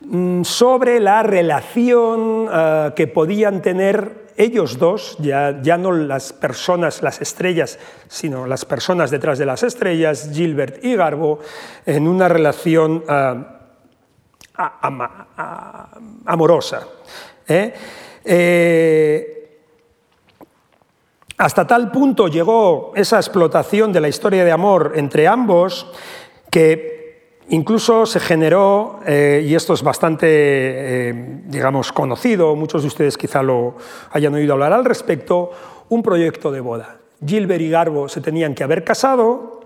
mm, 0.00 0.42
sobre 0.42 0.98
la 1.00 1.22
relación 1.22 2.48
eh, 2.50 2.92
que 2.96 3.06
podían 3.06 3.60
tener 3.60 4.30
ellos 4.40 4.78
dos, 4.78 5.18
ya, 5.18 5.52
no 5.76 5.92
las 5.92 6.32
personas, 6.32 7.02
las 7.02 7.20
estrellas, 7.20 7.78
sino 8.08 8.46
las 8.46 8.64
personas 8.64 9.10
detrás 9.10 9.38
de 9.38 9.44
las 9.44 9.62
estrellas, 9.62 10.30
Gilbert 10.32 10.82
y 10.82 10.96
Garbo, 10.96 11.40
en 11.84 12.08
una 12.08 12.26
relación 12.26 13.04
eh, 13.06 13.44
amorosa. 16.24 16.86
¿Eh? 17.50 17.74
Eh, 18.24 19.58
hasta 21.36 21.66
tal 21.66 21.90
punto 21.90 22.28
llegó 22.28 22.92
esa 22.94 23.16
explotación 23.16 23.92
de 23.92 24.00
la 24.00 24.08
historia 24.08 24.44
de 24.44 24.52
amor 24.52 24.92
entre 24.94 25.26
ambos 25.26 25.90
que 26.50 27.38
incluso 27.48 28.06
se 28.06 28.20
generó, 28.20 29.00
eh, 29.06 29.44
y 29.44 29.54
esto 29.54 29.74
es 29.74 29.82
bastante, 29.82 31.12
digamos, 31.46 31.92
conocido, 31.92 32.54
muchos 32.54 32.82
de 32.82 32.88
ustedes 32.88 33.16
quizá 33.16 33.42
lo 33.42 33.76
hayan 34.12 34.34
oído 34.34 34.52
hablar 34.52 34.72
al 34.72 34.84
respecto, 34.84 35.50
un 35.88 36.02
proyecto 36.02 36.52
de 36.52 36.60
boda. 36.60 36.98
Gilbert 37.24 37.60
y 37.60 37.70
Garbo 37.70 38.08
se 38.08 38.20
tenían 38.20 38.54
que 38.54 38.62
haber 38.62 38.84
casado, 38.84 39.60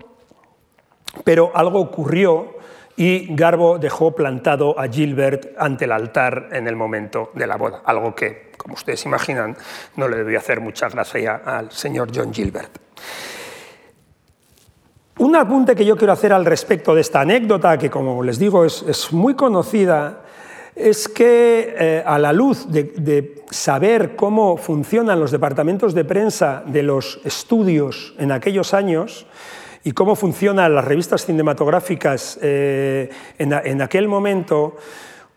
pero 1.23 1.51
algo 1.53 1.79
ocurrió 1.79 2.54
y 2.97 3.35
Garbo 3.35 3.77
dejó 3.77 4.15
plantado 4.15 4.79
a 4.79 4.87
Gilbert 4.87 5.55
ante 5.57 5.85
el 5.85 5.91
altar 5.91 6.49
en 6.51 6.67
el 6.67 6.75
momento 6.75 7.31
de 7.33 7.47
la 7.47 7.57
boda, 7.57 7.81
algo 7.85 8.15
que, 8.15 8.51
como 8.57 8.75
ustedes 8.75 9.05
imaginan, 9.05 9.55
no 9.97 10.07
le 10.07 10.17
debió 10.17 10.39
hacer 10.39 10.61
mucha 10.61 10.87
gracia 10.89 11.41
al 11.45 11.71
señor 11.71 12.09
John 12.13 12.33
Gilbert. 12.33 12.79
Un 15.17 15.35
apunte 15.35 15.75
que 15.75 15.85
yo 15.85 15.95
quiero 15.95 16.11
hacer 16.11 16.33
al 16.33 16.45
respecto 16.45 16.93
de 16.93 16.99
esta 17.01 17.21
anécdota, 17.21 17.77
que 17.77 17.89
como 17.89 18.21
les 18.21 18.37
digo 18.37 18.65
es, 18.65 19.13
muy 19.13 19.33
conocida, 19.33 20.23
es 20.75 21.07
que 21.07 21.73
eh, 21.77 22.03
a 22.05 22.19
la 22.19 22.33
luz 22.33 22.69
de, 22.69 23.43
saber 23.49 24.17
cómo 24.17 24.57
funcionan 24.57 25.19
los 25.19 25.31
departamentos 25.31 25.93
de 25.93 26.03
prensa 26.03 26.63
de 26.65 26.83
los 26.83 27.21
estudios 27.23 28.13
en 28.17 28.33
aquellos 28.33 28.73
años, 28.73 29.25
y 29.85 29.91
cómo 29.91 30.15
funcionan 30.15 30.73
las 30.73 30.83
revistas 30.83 31.25
cinematográficas 31.25 32.39
eh, 32.41 33.07
en, 33.37 33.81
aquel 33.83 34.07
momento, 34.07 34.77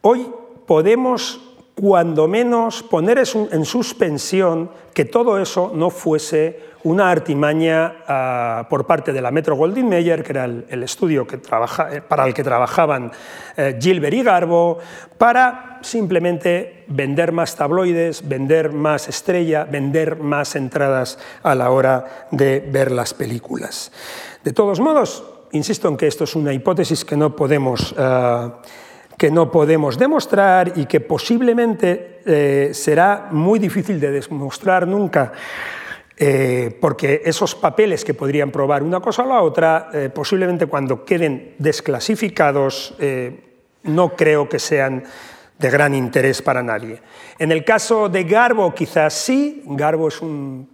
hoy 0.01 0.27
podemos 0.67 1.41
cuando 1.75 2.27
menos 2.27 2.83
poner 2.83 3.19
en 3.19 3.65
suspensión 3.65 4.71
que 4.95 5.05
todo 5.05 5.39
eso 5.39 5.71
no 5.75 5.91
fuese 5.91 6.69
una 6.83 7.11
artimaña 7.11 7.97
ah, 8.07 8.67
por 8.71 8.87
parte 8.87 9.13
de 9.13 9.21
la 9.21 9.31
Metro 9.31 9.55
Goldwyn 9.55 9.89
Mayer, 9.89 10.23
que 10.23 10.33
era 10.33 10.45
el, 10.45 10.83
estudio 10.83 11.27
eh, 11.31 12.01
para 12.09 12.27
el 12.27 12.35
que 12.35 12.43
trabajaban 12.43 13.13
eh, 13.57 13.79
Gilbert 13.81 14.15
y 14.15 14.23
Garbo, 14.23 14.79
para 15.19 15.79
simplemente 15.83 16.85
vender 16.89 17.33
más 17.33 17.55
tabloides, 17.57 18.27
vender 18.27 18.73
más 18.73 19.09
estrella, 19.09 19.65
vender 19.65 20.17
más 20.17 20.57
entradas 20.57 21.19
a 21.43 21.55
la 21.55 21.71
hora 21.71 22.27
de 22.31 22.61
ver 22.61 22.91
las 22.91 23.15
películas. 23.15 23.93
De 24.49 24.55
todos 24.55 24.81
modos, 24.81 25.23
insisto 25.53 25.89
en 25.89 25.99
que 25.99 26.07
esto 26.07 26.25
es 26.25 26.35
una 26.35 26.55
hipótesis 26.55 27.05
que 27.05 27.19
no 27.19 27.37
podemos, 27.37 27.95
eh, 27.99 28.51
que 29.19 29.31
no 29.31 29.53
podemos 29.53 29.99
demostrar 29.99 30.73
y 30.75 30.87
que 30.87 31.01
posiblemente 31.01 32.23
eh, 32.25 32.71
será 32.73 33.29
muy 33.31 33.59
difícil 33.59 34.01
de 34.01 34.11
demostrar 34.11 34.89
nunca. 34.89 35.33
Eh, 36.17 36.79
porque 36.81 37.21
esos 37.27 37.55
papeles 37.57 38.07
que 38.07 38.15
podrían 38.15 38.51
probar 38.51 38.83
una 38.83 39.01
cosa 39.01 39.23
o 39.25 39.27
la 39.27 39.43
otra, 39.43 39.91
posiblemente 40.15 40.65
cuando 40.65 41.05
queden 41.05 41.55
desclasificados, 41.59 42.97
no 43.83 44.17
creo 44.17 44.49
que 44.49 44.59
sean 44.59 45.05
de 45.59 45.71
gran 45.71 45.95
interés 45.95 46.41
para 46.41 46.63
nadie. 46.63 47.03
En 47.39 47.53
el 47.53 47.67
caso 47.67 48.09
de 48.09 48.25
Garbo, 48.25 48.75
quizás 48.75 49.13
sí, 49.13 49.63
Garbo 49.67 50.09
es, 50.09 50.23
un, 50.23 50.67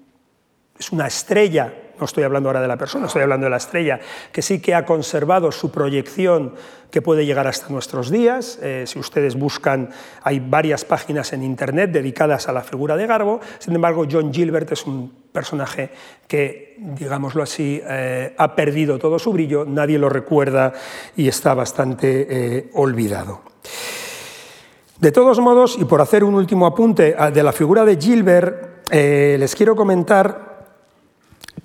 es 0.78 0.92
una 0.92 1.08
estrella 1.08 1.80
no 1.98 2.06
estoy 2.06 2.24
hablando 2.24 2.48
ahora 2.48 2.60
de 2.60 2.68
la 2.68 2.76
persona, 2.76 3.06
estoy 3.06 3.22
hablando 3.22 3.44
de 3.44 3.50
la 3.50 3.56
estrella, 3.56 4.00
que 4.32 4.42
sí 4.42 4.60
que 4.60 4.74
ha 4.74 4.84
conservado 4.84 5.52
su 5.52 5.70
proyección 5.70 6.54
que 6.94 7.02
puede 7.02 7.26
llegar 7.26 7.48
hasta 7.48 7.70
nuestros 7.70 8.08
días. 8.08 8.56
Eh, 8.62 8.84
si 8.86 9.00
ustedes 9.00 9.34
buscan, 9.34 9.90
hay 10.22 10.38
varias 10.38 10.84
páginas 10.84 11.32
en 11.32 11.42
Internet 11.42 11.90
dedicadas 11.90 12.48
a 12.48 12.52
la 12.52 12.62
figura 12.62 12.96
de 12.96 13.04
Garbo. 13.08 13.40
Sin 13.58 13.74
embargo, 13.74 14.06
John 14.08 14.32
Gilbert 14.32 14.70
es 14.70 14.86
un 14.86 15.12
personaje 15.32 15.90
que, 16.28 16.76
digámoslo 16.78 17.42
así, 17.42 17.82
eh, 17.84 18.32
ha 18.38 18.54
perdido 18.54 18.96
todo 19.00 19.18
su 19.18 19.32
brillo, 19.32 19.64
nadie 19.64 19.98
lo 19.98 20.08
recuerda 20.08 20.72
y 21.16 21.26
está 21.26 21.52
bastante 21.54 22.28
eh, 22.30 22.70
olvidado. 22.74 23.42
De 25.00 25.10
todos 25.10 25.40
modos, 25.40 25.76
y 25.76 25.86
por 25.86 26.00
hacer 26.00 26.22
un 26.22 26.36
último 26.36 26.64
apunte 26.64 27.16
de 27.32 27.42
la 27.42 27.52
figura 27.52 27.84
de 27.84 27.96
Gilbert, 27.96 28.88
les 28.88 29.56
quiero 29.56 29.74
comentar 29.74 30.53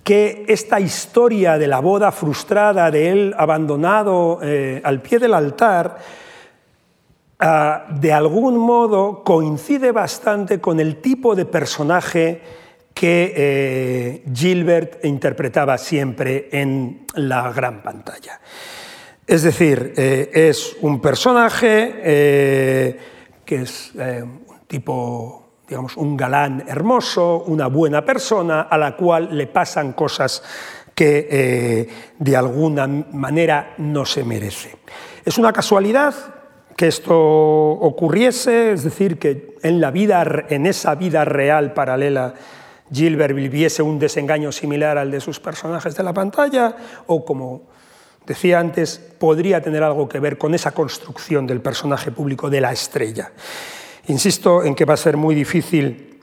que 0.03 0.45
esta 0.47 0.79
historia 0.79 1.57
de 1.57 1.67
la 1.67 1.79
boda 1.79 2.11
frustrada, 2.11 2.89
de 2.89 3.09
él 3.09 3.35
abandonado 3.37 4.39
eh, 4.41 4.81
al 4.83 5.01
pie 5.01 5.19
del 5.19 5.33
altar, 5.33 5.97
ah, 7.39 7.85
de 7.91 8.11
algún 8.11 8.57
modo 8.57 9.23
coincide 9.23 9.91
bastante 9.91 10.59
con 10.59 10.79
el 10.79 10.97
tipo 10.97 11.35
de 11.35 11.45
personaje 11.45 12.41
que 12.93 13.33
eh, 13.35 14.23
Gilbert 14.33 15.05
interpretaba 15.05 15.77
siempre 15.77 16.49
en 16.51 17.05
la 17.13 17.51
gran 17.51 17.83
pantalla. 17.83 18.41
Es 19.27 19.43
decir, 19.43 19.93
eh, 19.95 20.31
es 20.33 20.75
un 20.81 20.99
personaje 20.99 22.97
que 23.45 23.55
es 23.55 23.91
un 23.93 24.65
tipo 24.67 25.48
digamos, 25.69 25.95
un 25.97 26.17
galán 26.17 26.63
hermoso, 26.67 27.43
una 27.45 27.67
buena 27.67 28.03
persona 28.03 28.61
a 28.61 28.77
la 28.77 28.95
cual 28.95 29.29
le 29.37 29.45
pasan 29.45 29.93
cosas 29.93 30.41
que 30.95 31.27
eh, 31.29 31.89
de 32.17 32.35
alguna 32.35 32.87
manera 32.87 33.75
no 33.77 34.03
se 34.05 34.23
merece. 34.23 34.75
Es 35.23 35.37
una 35.37 35.53
casualidad 35.53 36.15
que 36.75 36.87
esto 36.87 37.15
ocurriese, 37.15 38.71
es 38.71 38.83
decir, 38.83 39.19
que 39.19 39.57
en, 39.61 39.79
la 39.79 39.91
vida, 39.91 40.25
en 40.49 40.65
esa 40.65 40.95
vida 40.95 41.23
real 41.23 41.73
paralela 41.73 42.33
Gilbert 42.91 43.35
viviese 43.35 43.83
un 43.83 43.99
desengaño 43.99 44.51
similar 44.51 44.97
al 44.97 45.11
de 45.11 45.21
sus 45.21 45.39
personajes 45.39 45.95
de 45.95 46.03
la 46.03 46.13
pantalla, 46.13 46.75
o 47.05 47.23
como 47.23 47.63
decía 48.25 48.59
antes, 48.59 48.97
podría 49.19 49.61
tener 49.61 49.83
algo 49.83 50.09
que 50.09 50.19
ver 50.19 50.37
con 50.37 50.55
esa 50.55 50.71
construcción 50.71 51.45
del 51.45 51.61
personaje 51.61 52.11
público 52.11 52.49
de 52.49 52.61
la 52.61 52.71
estrella. 52.71 53.31
Insisto 54.09 54.63
en 54.63 54.73
que 54.73 54.85
va 54.85 54.95
a 54.95 54.97
ser 54.97 55.17
muy 55.17 55.35
difícil 55.35 56.19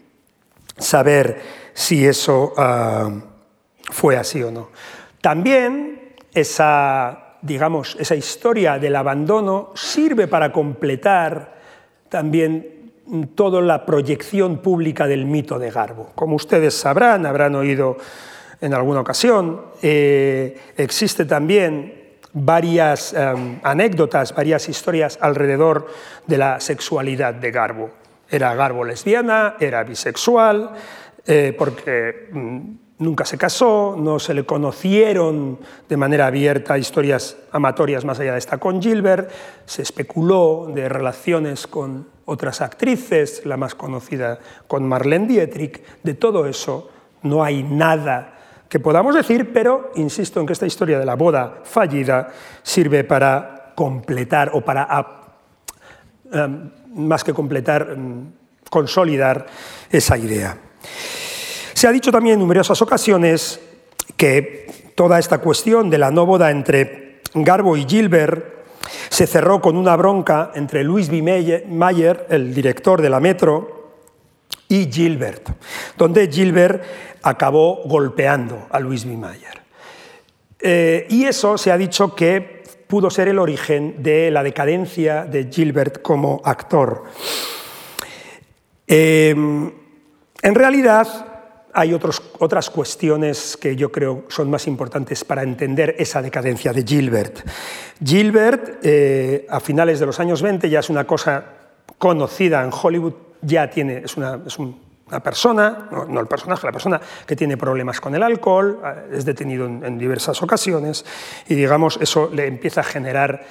saber 0.76 1.40
si 1.72 2.04
eso 2.04 2.52
ah, 2.56 3.10
fue 3.90 4.16
así 4.16 4.42
o 4.42 4.50
no. 4.50 4.70
También 5.20 6.14
esa, 6.34 7.36
digamos, 7.42 7.96
esa 7.98 8.16
historia 8.16 8.78
del 8.78 8.96
abandono 8.96 9.70
sirve 9.74 10.26
para 10.26 10.52
completar 10.52 11.54
también 12.08 12.92
toda 13.36 13.60
la 13.60 13.86
proyección 13.86 14.58
pública 14.58 15.06
del 15.06 15.24
mito 15.24 15.58
de 15.58 15.70
Garbo. 15.70 16.10
Como 16.16 16.34
ustedes 16.34 16.74
sabrán, 16.74 17.24
habrán 17.24 17.54
oído 17.54 17.96
en 18.60 18.74
alguna 18.74 19.00
ocasión, 19.00 19.62
eh, 19.80 20.58
existe 20.76 21.24
también 21.24 21.95
varias 22.38 23.14
em, 23.14 23.58
anécdotas, 23.62 24.34
varias 24.34 24.68
historias 24.68 25.18
alrededor 25.22 25.88
de 26.26 26.36
la 26.36 26.60
sexualidad 26.60 27.32
de 27.32 27.50
Garbo. 27.50 27.90
Era 28.28 28.54
Garbo 28.54 28.84
lesbiana, 28.84 29.56
era 29.58 29.82
bisexual, 29.84 30.72
eh, 31.24 31.54
porque 31.56 32.28
mm, 32.30 32.60
nunca 32.98 33.24
se 33.24 33.38
casó, 33.38 33.96
no 33.98 34.18
se 34.18 34.34
le 34.34 34.44
conocieron 34.44 35.58
de 35.88 35.96
manera 35.96 36.26
abierta 36.26 36.76
historias 36.76 37.38
amatorias 37.52 38.04
más 38.04 38.20
allá 38.20 38.32
de 38.32 38.38
esta 38.38 38.58
con 38.58 38.82
Gilbert, 38.82 39.30
se 39.64 39.80
especuló 39.80 40.70
de 40.74 40.90
relaciones 40.90 41.66
con 41.66 42.06
otras 42.26 42.60
actrices, 42.60 43.46
la 43.46 43.56
más 43.56 43.74
conocida 43.74 44.40
con 44.66 44.86
Marlene 44.86 45.26
Dietrich, 45.26 45.82
de 46.02 46.12
todo 46.12 46.46
eso 46.46 46.90
no 47.22 47.42
hay 47.42 47.62
nada 47.62 48.35
que 48.68 48.80
podamos 48.80 49.14
decir, 49.14 49.52
pero 49.52 49.92
insisto 49.96 50.40
en 50.40 50.46
que 50.46 50.52
esta 50.52 50.66
historia 50.66 50.98
de 50.98 51.06
la 51.06 51.14
boda 51.14 51.60
fallida 51.64 52.32
sirve 52.62 53.04
para 53.04 53.72
completar 53.74 54.50
o 54.54 54.60
para, 54.60 54.88
em, 56.32 56.70
más 56.94 57.22
que 57.22 57.32
completar, 57.32 57.88
em, 57.92 58.32
consolidar 58.70 59.46
esa 59.90 60.18
idea. 60.18 60.56
Se 61.74 61.86
ha 61.86 61.92
dicho 61.92 62.10
también 62.10 62.34
en 62.34 62.40
numerosas 62.40 62.80
ocasiones 62.82 63.60
que 64.16 64.92
toda 64.94 65.18
esta 65.18 65.38
cuestión 65.38 65.90
de 65.90 65.98
la 65.98 66.10
no 66.10 66.26
boda 66.26 66.50
entre 66.50 67.20
Garbo 67.34 67.76
y 67.76 67.84
Gilbert 67.84 68.56
se 69.10 69.26
cerró 69.26 69.60
con 69.60 69.76
una 69.76 69.94
bronca 69.96 70.52
entre 70.54 70.82
Louis 70.82 71.08
B. 71.08 71.64
Mayer, 71.68 72.26
el 72.30 72.54
director 72.54 73.02
de 73.02 73.10
la 73.10 73.20
Metro, 73.20 73.75
y 74.68 74.90
Gilbert, 74.90 75.48
donde 75.96 76.30
Gilbert 76.30 76.82
acabó 77.22 77.82
golpeando 77.84 78.66
a 78.70 78.80
Louis 78.80 79.04
B. 79.04 79.16
Mayer. 79.16 79.60
Eh, 80.58 81.06
y 81.10 81.24
eso 81.24 81.58
se 81.58 81.70
ha 81.70 81.76
dicho 81.76 82.14
que 82.14 82.64
pudo 82.86 83.10
ser 83.10 83.28
el 83.28 83.38
origen 83.38 84.02
de 84.02 84.30
la 84.30 84.42
decadencia 84.42 85.24
de 85.24 85.48
Gilbert 85.52 86.02
como 86.02 86.40
actor. 86.44 87.04
Eh, 88.86 89.30
en 90.42 90.54
realidad, 90.54 91.36
hay 91.76 91.92
otras 91.92 92.70
cuestiones 92.70 93.56
que 93.56 93.76
yo 93.76 93.92
creo 93.92 94.24
son 94.28 94.48
más 94.48 94.66
importantes 94.66 95.24
para 95.24 95.42
entender 95.42 95.94
esa 95.98 96.22
decadencia 96.22 96.72
de 96.72 96.82
Gilbert. 96.82 97.40
Gilbert, 98.02 98.78
eh, 98.82 99.46
a 99.50 99.60
finales 99.60 100.00
de 100.00 100.06
los 100.06 100.18
años 100.18 100.40
20, 100.40 100.70
ya 100.70 100.80
es 100.80 100.88
una 100.88 101.06
cosa 101.06 101.44
conocida 101.98 102.62
en 102.64 102.70
Hollywood 102.72 103.25
ya 103.46 103.70
tiene, 103.70 104.02
es 104.04 104.16
una, 104.16 104.42
persona, 105.22 105.88
no, 106.08 106.20
el 106.20 106.26
personaje, 106.26 106.66
la 106.66 106.72
persona 106.72 107.00
que 107.26 107.36
tiene 107.36 107.56
problemas 107.56 108.00
con 108.00 108.14
el 108.14 108.22
alcohol, 108.22 108.80
eh, 108.84 109.16
es 109.18 109.24
detenido 109.24 109.66
en, 109.66 109.98
diversas 109.98 110.42
ocasiones 110.42 111.04
y 111.48 111.54
digamos 111.54 111.98
eso 112.00 112.28
le 112.32 112.46
empieza 112.46 112.80
a 112.80 112.84
generar 112.84 113.44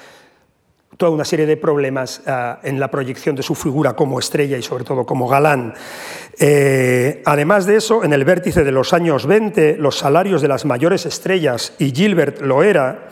toda 0.98 1.12
una 1.12 1.26
serie 1.26 1.46
de 1.46 1.58
problemas 1.58 2.22
eh, 2.26 2.56
en 2.64 2.80
la 2.80 2.90
proyección 2.90 3.36
de 3.36 3.44
su 3.44 3.56
figura 3.56 3.96
como 3.96 4.20
estrella 4.20 4.58
y 4.58 4.62
sobre 4.62 4.84
todo 4.84 5.06
como 5.06 5.28
galán. 5.28 5.74
Eh, 6.40 7.22
además 7.26 7.66
de 7.66 7.78
eso, 7.78 8.04
en 8.04 8.14
el 8.14 8.26
vértice 8.26 8.64
de 8.64 8.72
los 8.72 8.94
años 8.94 9.26
20, 9.26 9.78
los 9.78 9.98
salarios 9.98 10.42
de 10.42 10.48
las 10.48 10.66
mayores 10.66 11.06
estrellas, 11.06 11.74
y 11.80 11.92
Gilbert 11.92 12.42
lo 12.42 12.64
era, 12.64 13.10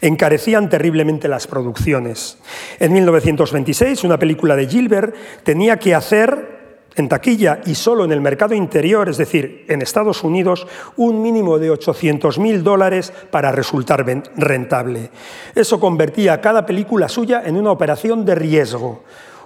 encarecían 0.00 0.68
terriblemente 0.68 1.28
las 1.28 1.46
producciones. 1.46 2.38
En 2.78 2.92
1926, 2.92 4.04
una 4.04 4.18
película 4.18 4.56
de 4.56 4.66
Gilbert 4.66 5.14
tenía 5.44 5.78
que 5.78 5.94
hacer 5.94 6.51
en 6.96 7.08
taquilla 7.08 7.60
y 7.64 7.74
solo 7.74 8.04
en 8.04 8.12
el 8.12 8.20
mercado 8.20 8.54
interior, 8.54 9.08
es 9.08 9.16
decir, 9.16 9.64
en 9.68 9.82
Estados 9.82 10.22
Unidos, 10.24 10.66
un 10.96 11.22
mínimo 11.22 11.58
de 11.58 11.72
800.000 11.72 12.62
dólares 12.62 13.12
para 13.30 13.52
resultar 13.52 14.04
rentable. 14.36 15.10
Eso 15.54 15.80
convertía 15.80 16.40
cada 16.40 16.66
película 16.66 17.08
suya 17.08 17.42
en 17.44 17.56
una 17.56 17.70
operación 17.70 18.24
de 18.24 18.34
riesgo. 18.34 19.02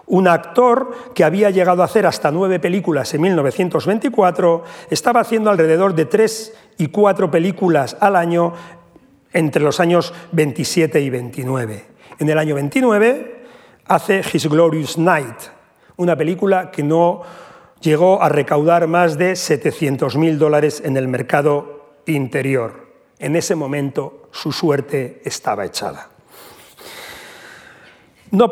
Un 0.08 0.28
actor 0.28 0.92
que 1.14 1.24
había 1.24 1.50
llegado 1.50 1.82
a 1.82 1.86
hacer 1.86 2.06
hasta 2.06 2.30
nueve 2.30 2.60
películas 2.60 3.12
en 3.14 3.22
1924 3.22 4.62
estaba 4.88 5.20
haciendo 5.20 5.50
alrededor 5.50 5.96
de 5.96 6.04
tres 6.04 6.54
y 6.78 6.88
cuatro 6.88 7.28
películas 7.28 7.96
al 7.98 8.14
año 8.14 8.52
entre 9.32 9.62
los 9.62 9.80
años 9.80 10.14
27 10.30 11.00
y 11.00 11.10
29. 11.10 11.84
En 12.20 12.28
el 12.28 12.38
año 12.38 12.54
29 12.54 13.44
hace 13.88 14.22
His 14.32 14.48
Glorious 14.48 14.96
Night, 14.96 15.55
una 15.96 16.16
película 16.16 16.70
que 16.70 16.82
no 16.82 17.22
llegó 17.80 18.22
a 18.22 18.28
recaudar 18.28 18.86
más 18.86 19.18
de 19.18 19.32
700.000 19.32 20.36
dólares 20.36 20.82
en 20.84 20.96
el 20.96 21.08
mercado 21.08 21.96
interior. 22.06 22.86
En 23.18 23.36
ese 23.36 23.54
momento 23.54 24.28
su 24.30 24.52
suerte 24.52 25.20
estaba 25.24 25.64
echada 25.64 26.10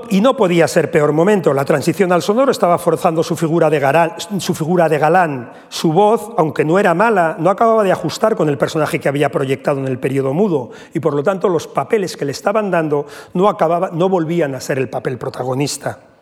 y 0.09 0.21
no 0.21 0.37
podía 0.37 0.69
ser 0.69 0.91
peor 0.91 1.13
momento. 1.13 1.53
La 1.53 1.65
transición 1.65 2.13
al 2.13 2.23
sonoro 2.23 2.51
estaba 2.51 2.79
forzando 2.79 3.23
su 3.23 3.37
figura, 3.37 3.69
de 3.71 3.79
galán, 3.79 5.53
su 5.69 5.93
voz, 5.93 6.31
aunque 6.37 6.65
no 6.65 6.79
era 6.79 6.95
mala, 6.95 7.37
no 7.39 7.51
acababa 7.51 7.83
de 7.83 7.93
ajustar 7.93 8.37
con 8.37 8.49
el 8.49 8.59
personaje 8.59 9.01
que 9.01 9.09
había 9.09 9.31
proyectado 9.31 9.81
en 9.81 9.87
el 9.87 9.99
periodo 9.99 10.33
mudo. 10.33 10.71
Y 10.95 11.01
por 11.01 11.15
lo 11.15 11.23
tanto, 11.23 11.49
los 11.49 11.67
papeles 11.67 12.17
que 12.17 12.25
le 12.25 12.33
estaban 12.33 12.71
dando 12.71 13.07
no 13.33 14.09
volvían 14.09 14.55
a 14.55 14.61
ser 14.61 14.79
el 14.79 14.89
papel 14.89 15.19
protagonista. 15.19 16.14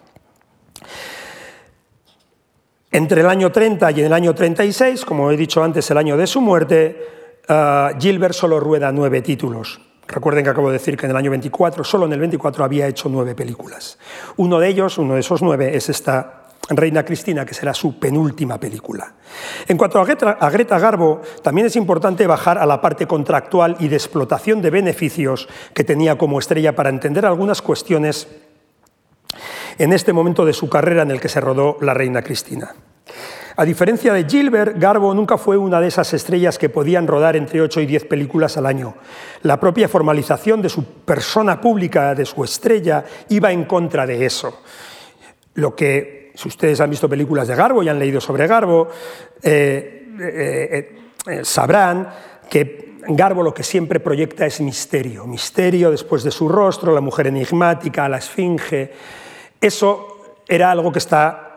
Entre 2.94 3.22
el 3.22 3.26
año 3.26 3.50
30 3.50 3.90
y 3.92 4.00
el 4.02 4.12
año 4.12 4.34
36, 4.34 5.06
como 5.06 5.30
he 5.30 5.36
dicho 5.38 5.64
antes, 5.64 5.90
el 5.90 5.96
año 5.96 6.18
de 6.18 6.26
su 6.26 6.42
muerte, 6.42 6.94
uh, 7.48 7.98
Gilbert 7.98 8.34
solo 8.34 8.60
rueda 8.60 8.92
nueve 8.92 9.22
títulos. 9.22 9.80
Recuerden 10.06 10.44
que 10.44 10.50
acabo 10.50 10.68
de 10.68 10.74
decir 10.74 10.98
que 10.98 11.06
en 11.06 11.12
el 11.12 11.16
año 11.16 11.30
24, 11.30 11.84
solo 11.84 12.04
en 12.04 12.12
el 12.12 12.20
24 12.20 12.62
había 12.62 12.86
hecho 12.86 13.08
nueve 13.08 13.34
películas. 13.34 13.98
Uno 14.36 14.60
de 14.60 14.68
ellos, 14.68 14.98
uno 14.98 15.14
de 15.14 15.20
esos 15.20 15.40
nueve, 15.40 15.74
es 15.74 15.88
esta 15.88 16.48
Reina 16.68 17.02
Cristina, 17.02 17.46
que 17.46 17.54
será 17.54 17.72
su 17.72 17.98
penúltima 17.98 18.60
película. 18.60 19.14
En 19.66 19.78
cuanto 19.78 19.98
a 19.98 20.04
Greta, 20.04 20.32
a 20.32 20.50
Greta, 20.50 20.78
Garbo, 20.78 21.22
también 21.42 21.68
es 21.68 21.76
importante 21.76 22.26
bajar 22.26 22.58
a 22.58 22.66
la 22.66 22.82
parte 22.82 23.06
contractual 23.06 23.76
y 23.80 23.88
de 23.88 23.96
explotación 23.96 24.60
de 24.60 24.68
beneficios 24.68 25.48
que 25.72 25.82
tenía 25.82 26.18
como 26.18 26.38
estrella 26.38 26.76
para 26.76 26.90
entender 26.90 27.24
algunas 27.24 27.62
cuestiones 27.62 28.28
en 29.82 29.92
este 29.92 30.12
momento 30.12 30.44
de 30.44 30.52
su 30.52 30.68
carrera 30.68 31.02
en 31.02 31.10
el 31.10 31.20
que 31.20 31.28
se 31.28 31.40
rodó 31.40 31.76
La 31.80 31.92
Reina 31.92 32.22
Cristina. 32.22 32.72
A 33.56 33.64
diferencia 33.64 34.12
de 34.12 34.24
Gilbert, 34.24 34.78
Garbo 34.78 35.12
nunca 35.12 35.36
fue 35.36 35.56
una 35.56 35.80
de 35.80 35.88
esas 35.88 36.14
estrellas 36.14 36.56
que 36.56 36.68
podían 36.68 37.08
rodar 37.08 37.34
entre 37.34 37.60
8 37.60 37.80
y 37.80 37.86
10 37.86 38.04
películas 38.04 38.56
al 38.56 38.66
año. 38.66 38.94
La 39.42 39.58
propia 39.58 39.88
formalización 39.88 40.62
de 40.62 40.68
su 40.68 40.84
persona 40.84 41.60
pública, 41.60 42.14
de 42.14 42.24
su 42.24 42.44
estrella, 42.44 43.04
iba 43.30 43.50
en 43.50 43.64
contra 43.64 44.06
de 44.06 44.24
eso. 44.24 44.62
Lo 45.54 45.74
que, 45.74 46.30
si 46.36 46.46
ustedes 46.46 46.80
han 46.80 46.88
visto 46.88 47.08
películas 47.08 47.48
de 47.48 47.56
Garbo 47.56 47.82
y 47.82 47.88
han 47.88 47.98
leído 47.98 48.20
sobre 48.20 48.46
Garbo, 48.46 48.88
eh, 49.42 50.06
eh, 50.20 50.96
eh, 51.26 51.40
sabrán 51.42 52.08
que 52.48 52.98
Garbo 53.08 53.42
lo 53.42 53.52
que 53.52 53.64
siempre 53.64 53.98
proyecta 53.98 54.46
es 54.46 54.60
misterio. 54.60 55.26
Misterio 55.26 55.90
después 55.90 56.22
de 56.22 56.30
su 56.30 56.48
rostro, 56.48 56.94
la 56.94 57.00
mujer 57.00 57.26
enigmática, 57.26 58.08
la 58.08 58.18
esfinge. 58.18 58.92
Eso 59.62 60.36
era 60.46 60.70
algo 60.70 60.92
que 60.92 60.98
está 60.98 61.52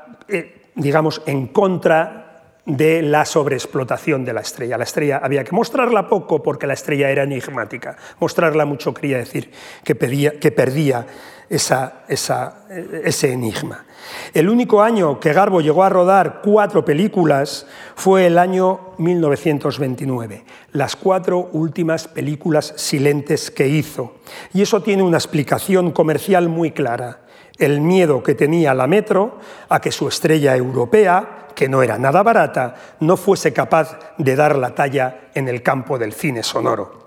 digamos, 0.76 1.22
en 1.26 1.48
contra 1.48 2.22
de 2.66 3.04
la 3.04 3.26
sobreexplotación 3.26 4.26
de 4.26 4.34
la 4.34 4.42
estrella. 4.42 4.78
La 4.78 4.86
estrella 4.86 5.22
había 5.24 5.44
que 5.44 5.52
mostrarla 5.52 6.10
poco 6.10 6.42
porque 6.42 6.68
la 6.68 6.74
estrella 6.74 7.10
era 7.12 7.24
enigmática. 7.24 7.96
Mostrarla 8.20 8.66
mucho 8.66 8.94
quería 8.94 9.18
decir 9.18 9.52
que, 9.84 9.94
perdía 9.96 11.06
ese 11.48 13.32
enigma. 13.32 13.86
El 14.34 14.50
único 14.50 14.82
año 14.82 15.20
que 15.20 15.32
Garbo 15.32 15.62
llegó 15.62 15.84
a 15.84 15.90
rodar 15.90 16.42
cuatro 16.44 16.84
películas 16.84 17.68
fue 17.96 18.26
el 18.26 18.40
año 18.40 18.94
1929, 18.98 20.44
las 20.72 20.96
cuatro 20.96 21.50
últimas 21.54 22.08
películas 22.08 22.74
silentes 22.78 23.52
que 23.52 23.68
hizo. 23.68 24.16
Y 24.54 24.64
eso 24.64 24.82
tiene 24.82 25.04
una 25.04 25.18
explicación 25.18 25.92
comercial 25.92 26.50
muy 26.50 26.72
clara 26.72 27.25
el 27.58 27.82
miedo 27.82 28.22
que 28.24 28.36
tenía 28.36 28.74
la 28.74 28.88
Metro 28.88 29.40
a 29.70 29.80
que 29.80 29.92
su 29.92 30.08
estrella 30.08 30.56
europea, 30.56 31.48
que 31.56 31.70
no 31.70 31.82
era 31.82 31.98
nada 31.98 32.24
barata, 32.24 32.76
no 33.00 33.18
fuese 33.18 33.54
capaz 33.54 33.98
de 34.18 34.36
dar 34.36 34.56
la 34.56 34.76
talla 34.76 35.30
en 35.34 35.48
el 35.48 35.64
campo 35.64 35.98
del 35.98 36.14
cine 36.14 36.44
sonoro. 36.44 37.06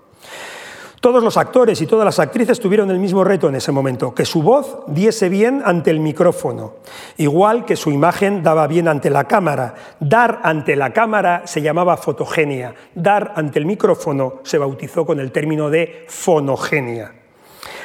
Todos 1.01 1.23
los 1.23 1.37
actores 1.37 1.79
y 1.81 1.87
todas 1.87 2.03
las 2.03 2.19
actrices 2.19 2.59
tuvieron 2.59 2.91
el 2.91 2.99
mismo 2.99 3.23
reto 3.23 3.47
en 3.47 3.55
ese 3.55 3.71
momento, 3.71 4.13
que 4.13 4.25
su 4.25 4.43
voz 4.43 4.79
diese 4.87 5.29
bien 5.29 5.61
ante 5.63 5.91
el 5.91 6.01
micrófono, 6.01 6.73
igual 7.15 7.63
que 7.63 7.77
su 7.77 7.89
imagen 7.89 8.43
daba 8.43 8.67
bien 8.67 8.89
ante 8.89 9.09
la 9.09 9.23
cámara. 9.23 9.75
Dar 10.01 10.41
ante 10.43 10.75
la 10.75 10.91
cámara 10.91 11.43
se 11.45 11.61
llamaba 11.61 11.95
fotogenia, 11.95 12.75
dar 12.95 13.31
ante 13.37 13.59
el 13.59 13.65
micrófono 13.65 14.41
se 14.43 14.57
bautizó 14.57 15.05
con 15.05 15.21
el 15.21 15.31
término 15.31 15.69
de 15.69 16.05
fonogenia. 16.09 17.18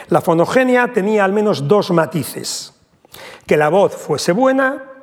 La 0.09 0.21
fonogenia 0.21 0.93
tenía 0.93 1.25
al 1.25 1.33
menos 1.33 1.67
dos 1.69 1.91
matices. 1.91 2.73
Que 3.47 3.57
la 3.57 3.69
voz 3.69 3.95
fuese 3.95 4.33
buena 4.33 4.95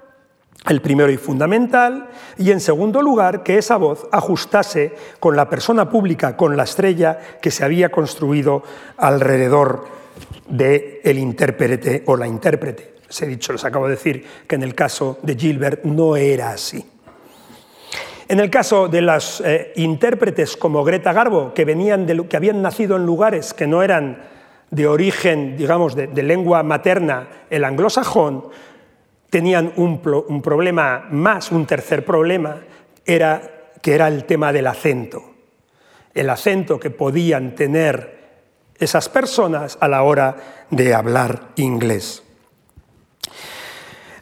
el 0.69 0.81
primero 0.81 1.11
y 1.11 1.17
fundamental, 1.17 2.09
y 2.37 2.51
en 2.51 2.59
segundo 2.59 3.01
lugar, 3.01 3.41
que 3.41 3.57
esa 3.57 3.77
voz 3.77 4.07
ajustase 4.11 4.93
con 5.19 5.35
la 5.35 5.49
persona 5.49 5.89
pública, 5.89 6.37
con 6.37 6.55
la 6.55 6.63
estrella 6.63 7.17
que 7.41 7.49
se 7.49 7.65
había 7.65 7.89
construido 7.89 8.61
alrededor 8.97 9.85
del 10.47 11.17
intérprete 11.17 12.03
o 12.05 12.15
la 12.15 12.27
intérprete. 12.27 12.95
Les 13.07 13.21
he 13.21 13.25
dicho, 13.25 13.53
les 13.53 13.65
acabo 13.65 13.85
de 13.85 13.95
decir 13.95 14.25
que 14.47 14.55
en 14.55 14.63
el 14.63 14.75
caso 14.75 15.17
de 15.23 15.35
Gilbert 15.35 15.83
no 15.83 16.15
era 16.15 16.51
así. 16.51 16.85
En 18.27 18.39
el 18.39 18.49
caso 18.49 18.87
de 18.87 19.01
las 19.01 19.41
eh, 19.41 19.73
intérpretes 19.75 20.55
como 20.55 20.83
Greta 20.83 21.11
Garbo, 21.11 21.53
que, 21.53 21.65
venían 21.65 22.05
de, 22.05 22.27
que 22.27 22.37
habían 22.37 22.61
nacido 22.61 22.95
en 22.95 23.05
lugares 23.05 23.53
que 23.53 23.67
no 23.67 23.83
eran 23.83 24.21
de 24.71 24.87
origen, 24.87 25.57
digamos, 25.57 25.95
de, 25.95 26.23
lengua 26.23 26.63
materna, 26.63 27.27
el 27.49 27.65
anglosajón, 27.65 28.47
tenían 29.29 29.73
un, 29.75 30.01
un, 30.27 30.41
problema 30.41 31.07
más, 31.11 31.51
un 31.51 31.65
tercer 31.65 32.03
problema, 32.03 32.61
era, 33.05 33.69
que 33.81 33.93
era 33.93 34.07
el 34.07 34.23
tema 34.23 34.51
del 34.51 34.67
acento. 34.67 35.21
El 36.13 36.29
acento 36.29 36.79
que 36.79 36.89
podían 36.89 37.53
tener 37.53 38.21
esas 38.79 39.09
personas 39.09 39.77
a 39.79 39.87
la 39.87 40.03
hora 40.03 40.37
de 40.69 40.93
hablar 40.93 41.49
inglés. 41.57 42.23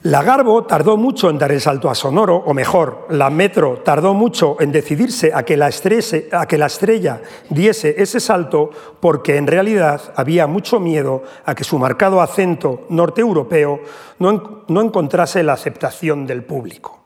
La 0.02 0.22
Garbo 0.22 0.64
tardó 0.64 0.96
mucho 0.96 1.28
en 1.28 1.36
dar 1.36 1.52
el 1.52 1.60
salto 1.60 1.90
a 1.90 1.94
Sonoro, 1.94 2.34
o 2.34 2.54
mejor, 2.54 3.06
la 3.10 3.28
Metro 3.28 3.82
tardó 3.84 4.14
mucho 4.14 4.56
en 4.58 4.72
decidirse 4.72 5.30
a 5.34 5.42
que 5.42 5.58
la, 5.58 5.68
estrella 5.68 7.20
diese 7.50 8.00
ese 8.00 8.18
salto 8.18 8.70
porque 8.98 9.36
en 9.36 9.46
realidad 9.46 10.00
había 10.16 10.46
mucho 10.46 10.80
miedo 10.80 11.22
a 11.44 11.54
que 11.54 11.64
su 11.64 11.78
marcado 11.78 12.22
acento 12.22 12.86
norte-europeo 12.88 13.80
no, 14.20 14.62
no 14.68 14.80
encontrase 14.80 15.42
la 15.42 15.52
aceptación 15.52 16.26
del 16.26 16.44
público. 16.44 16.99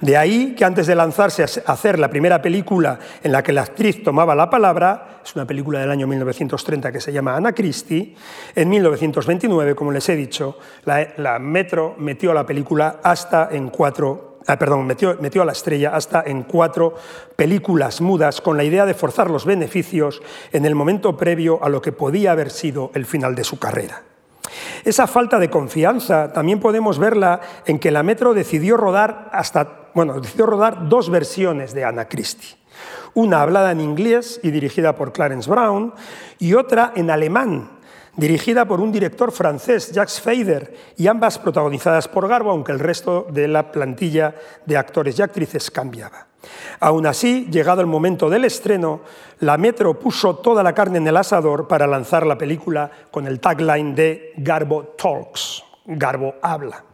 De 0.00 0.14
ahí 0.14 0.54
que 0.54 0.64
antes 0.64 0.86
de 0.86 0.94
lanzarse 0.94 1.42
a 1.42 1.72
hacer 1.72 1.98
la 1.98 2.10
primera 2.10 2.42
película 2.42 2.98
en 3.22 3.32
la 3.32 3.42
que 3.42 3.52
la 3.52 3.62
actriz 3.62 4.02
tomaba 4.02 4.34
la 4.34 4.50
palabra, 4.50 5.20
es 5.24 5.34
una 5.34 5.46
película 5.46 5.80
del 5.80 5.90
año 5.90 6.06
1930 6.06 6.92
que 6.92 7.00
se 7.00 7.12
llama 7.12 7.34
Anna 7.34 7.54
Christie, 7.54 8.14
en 8.54 8.68
1929, 8.68 9.74
como 9.74 9.92
les 9.92 10.06
he 10.10 10.14
dicho, 10.14 10.58
la, 10.84 11.38
Metro 11.38 11.94
metió 11.96 12.34
la 12.34 12.44
película 12.44 13.00
hasta 13.02 13.48
en 13.50 13.70
cuatro 13.70 14.38
ah, 14.46 14.58
perdón, 14.58 14.86
metió, 14.86 15.16
metió, 15.18 15.40
a 15.40 15.46
la 15.46 15.52
estrella 15.52 15.96
hasta 15.96 16.22
en 16.26 16.42
cuatro 16.42 16.94
películas 17.34 18.02
mudas 18.02 18.42
con 18.42 18.58
la 18.58 18.64
idea 18.64 18.84
de 18.84 18.92
forzar 18.92 19.30
los 19.30 19.46
beneficios 19.46 20.20
en 20.52 20.66
el 20.66 20.74
momento 20.74 21.16
previo 21.16 21.58
a 21.64 21.70
lo 21.70 21.80
que 21.80 21.92
podía 21.92 22.32
haber 22.32 22.50
sido 22.50 22.90
el 22.94 23.06
final 23.06 23.34
de 23.34 23.44
su 23.44 23.58
carrera. 23.58 24.02
Esa 24.84 25.06
falta 25.06 25.38
de 25.38 25.50
confianza 25.50 26.32
también 26.32 26.60
podemos 26.60 26.98
verla 26.98 27.40
en 27.66 27.78
que 27.78 27.90
la 27.90 28.02
Metro 28.02 28.34
decidió 28.34 28.76
rodar 28.76 29.30
hasta, 29.32 29.85
bueno, 29.96 30.20
decidió 30.20 30.44
rodar 30.44 30.90
dos 30.90 31.08
versiones 31.08 31.72
de 31.72 31.82
Anna 31.82 32.06
Christie. 32.06 32.58
Una 33.14 33.40
hablada 33.40 33.72
en 33.72 33.80
inglés 33.80 34.38
y 34.42 34.50
dirigida 34.50 34.94
por 34.94 35.10
Clarence 35.10 35.48
Brown 35.48 35.94
y 36.38 36.52
otra 36.52 36.92
en 36.94 37.10
alemán, 37.10 37.70
dirigida 38.14 38.66
por 38.66 38.82
un 38.82 38.92
director 38.92 39.32
francés, 39.32 39.92
Jacques 39.92 40.20
Feider, 40.20 40.76
y 40.98 41.06
ambas 41.06 41.38
protagonizadas 41.38 42.08
por 42.08 42.28
Garbo, 42.28 42.50
aunque 42.50 42.72
el 42.72 42.78
resto 42.78 43.26
de 43.30 43.48
la 43.48 43.72
plantilla 43.72 44.34
de 44.66 44.76
actores 44.76 45.18
y 45.18 45.22
actrices 45.22 45.70
cambiaba. 45.70 46.26
Aún 46.78 47.06
así, 47.06 47.48
llegado 47.50 47.80
el 47.80 47.86
momento 47.86 48.28
del 48.28 48.44
estreno, 48.44 49.00
la 49.40 49.56
Metro 49.56 49.98
puso 49.98 50.36
toda 50.36 50.62
la 50.62 50.74
carne 50.74 50.98
en 50.98 51.08
el 51.08 51.16
asador 51.16 51.66
para 51.66 51.86
lanzar 51.86 52.26
la 52.26 52.36
película 52.36 52.90
con 53.10 53.26
el 53.26 53.40
tagline 53.40 53.94
de 53.94 54.34
Garbo 54.36 54.94
Talks, 54.98 55.64
Garbo 55.86 56.34
habla. 56.42 56.84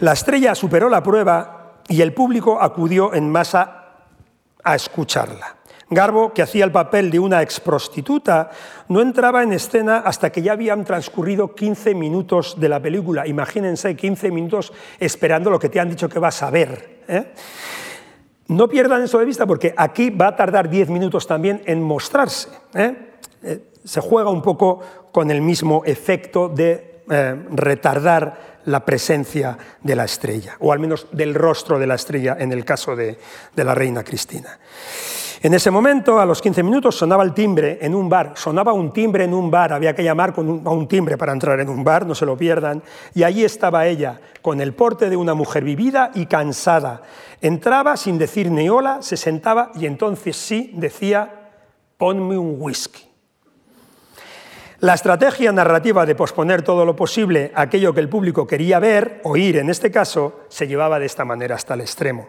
La 0.00 0.12
estrella 0.12 0.54
superó 0.54 0.90
la 0.90 1.02
prueba 1.02 1.62
y 1.88 2.02
el 2.02 2.12
público 2.12 2.60
acudió 2.60 3.14
en 3.14 3.30
masa 3.30 3.86
a 4.62 4.74
escucharla. 4.74 5.56
Garbo, 5.88 6.32
que 6.32 6.42
hacía 6.42 6.64
el 6.64 6.72
papel 6.72 7.12
de 7.12 7.20
una 7.20 7.42
exprostituta, 7.42 8.50
no 8.88 9.00
entraba 9.00 9.44
en 9.44 9.52
escena 9.52 9.98
hasta 9.98 10.30
que 10.30 10.42
ya 10.42 10.52
habían 10.52 10.84
transcurrido 10.84 11.54
15 11.54 11.94
minutos 11.94 12.58
de 12.58 12.68
la 12.68 12.80
película. 12.80 13.26
Imagínense 13.26 13.94
15 13.94 14.32
minutos 14.32 14.72
esperando 14.98 15.48
lo 15.48 15.60
que 15.60 15.68
te 15.68 15.78
han 15.78 15.88
dicho 15.88 16.08
que 16.08 16.18
vas 16.18 16.42
a 16.42 16.50
ver. 16.50 17.02
¿eh? 17.06 17.32
No 18.48 18.68
pierdan 18.68 19.02
eso 19.02 19.20
de 19.20 19.24
vista 19.24 19.46
porque 19.46 19.74
aquí 19.76 20.10
va 20.10 20.28
a 20.28 20.36
tardar 20.36 20.68
10 20.68 20.88
minutos 20.90 21.24
también 21.24 21.62
en 21.66 21.80
mostrarse. 21.82 22.48
¿eh? 22.74 22.94
Eh, 23.44 23.70
se 23.84 24.00
juega 24.00 24.30
un 24.30 24.42
poco 24.42 24.80
con 25.12 25.30
el 25.30 25.40
mismo 25.40 25.82
efecto 25.84 26.48
de 26.48 26.95
eh, 27.10 27.34
retardar 27.50 28.56
la 28.64 28.84
presencia 28.84 29.56
de 29.82 29.94
la 29.94 30.04
estrella, 30.04 30.56
o 30.60 30.72
al 30.72 30.78
menos 30.78 31.06
del 31.12 31.34
rostro 31.34 31.78
de 31.78 31.86
la 31.86 31.94
estrella 31.94 32.36
en 32.38 32.52
el 32.52 32.64
caso 32.64 32.96
de, 32.96 33.18
de 33.54 33.64
la 33.64 33.74
reina 33.74 34.02
Cristina. 34.02 34.58
En 35.42 35.54
ese 35.54 35.70
momento, 35.70 36.18
a 36.18 36.26
los 36.26 36.40
15 36.40 36.62
minutos, 36.62 36.96
sonaba 36.96 37.22
el 37.22 37.34
timbre 37.34 37.78
en 37.80 37.94
un 37.94 38.08
bar. 38.08 38.32
Sonaba 38.34 38.72
un 38.72 38.92
timbre 38.92 39.24
en 39.24 39.34
un 39.34 39.50
bar. 39.50 39.72
Había 39.72 39.94
que 39.94 40.02
llamar 40.02 40.34
a 40.36 40.40
un 40.40 40.88
timbre 40.88 41.16
para 41.18 41.32
entrar 41.32 41.60
en 41.60 41.68
un 41.68 41.84
bar, 41.84 42.06
no 42.06 42.14
se 42.14 42.26
lo 42.26 42.36
pierdan. 42.36 42.82
Y 43.14 43.22
allí 43.22 43.44
estaba 43.44 43.86
ella, 43.86 44.18
con 44.40 44.60
el 44.60 44.72
porte 44.72 45.10
de 45.10 45.16
una 45.16 45.34
mujer 45.34 45.62
vivida 45.62 46.10
y 46.14 46.26
cansada. 46.26 47.02
Entraba 47.40 47.96
sin 47.96 48.18
decir 48.18 48.50
ni 48.50 48.68
hola, 48.68 48.98
se 49.02 49.16
sentaba 49.16 49.70
y 49.74 49.86
entonces 49.86 50.36
sí 50.36 50.72
decía, 50.74 51.50
ponme 51.98 52.38
un 52.38 52.56
whisky. 52.58 53.05
La 54.80 54.92
estrategia 54.92 55.52
narrativa 55.52 56.04
de 56.04 56.14
posponer 56.14 56.60
todo 56.60 56.84
lo 56.84 56.94
posible 56.94 57.50
aquello 57.54 57.94
que 57.94 58.00
el 58.00 58.10
público 58.10 58.46
quería 58.46 58.78
ver, 58.78 59.22
oír 59.24 59.56
en 59.56 59.70
este 59.70 59.90
caso, 59.90 60.40
se 60.48 60.68
llevaba 60.68 60.98
de 60.98 61.06
esta 61.06 61.24
manera 61.24 61.54
hasta 61.54 61.72
el 61.72 61.80
extremo. 61.80 62.28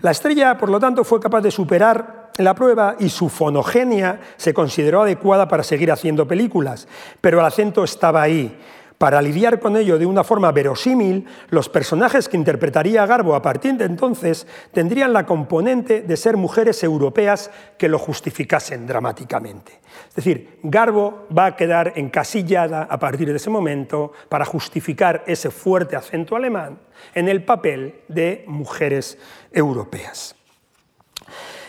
La 0.00 0.10
estrella, 0.10 0.58
por 0.58 0.70
lo 0.70 0.80
tanto, 0.80 1.04
fue 1.04 1.20
capaz 1.20 1.42
de 1.42 1.52
superar 1.52 2.32
la 2.38 2.52
prueba 2.54 2.96
y 2.98 3.10
su 3.10 3.28
fonogenia 3.28 4.18
se 4.36 4.52
consideró 4.52 5.02
adecuada 5.02 5.46
para 5.46 5.62
seguir 5.62 5.92
haciendo 5.92 6.26
películas, 6.26 6.88
pero 7.20 7.38
el 7.38 7.46
acento 7.46 7.84
estaba 7.84 8.22
ahí. 8.22 8.58
Para 8.98 9.20
lidiar 9.20 9.58
con 9.58 9.76
ello 9.76 9.98
de 9.98 10.06
una 10.06 10.22
forma 10.22 10.52
verosímil, 10.52 11.26
los 11.50 11.68
personajes 11.68 12.28
que 12.28 12.36
interpretaría 12.36 13.06
Garbo 13.06 13.34
a 13.34 13.42
partir 13.42 13.74
de 13.74 13.84
entonces 13.84 14.46
tendrían 14.72 15.12
la 15.12 15.26
componente 15.26 16.02
de 16.02 16.16
ser 16.16 16.36
mujeres 16.36 16.82
europeas 16.84 17.50
que 17.76 17.88
lo 17.88 17.98
justificasen 17.98 18.86
dramáticamente. 18.86 19.80
Es 20.08 20.14
decir, 20.14 20.60
Garbo 20.62 21.26
va 21.36 21.46
a 21.46 21.56
quedar 21.56 21.92
encasillada 21.96 22.84
a 22.84 22.98
partir 22.98 23.28
de 23.28 23.36
ese 23.36 23.50
momento 23.50 24.12
para 24.28 24.44
justificar 24.44 25.24
ese 25.26 25.50
fuerte 25.50 25.96
acento 25.96 26.36
alemán 26.36 26.78
en 27.14 27.28
el 27.28 27.44
papel 27.44 28.02
de 28.08 28.44
mujeres 28.46 29.18
europeas. 29.52 30.36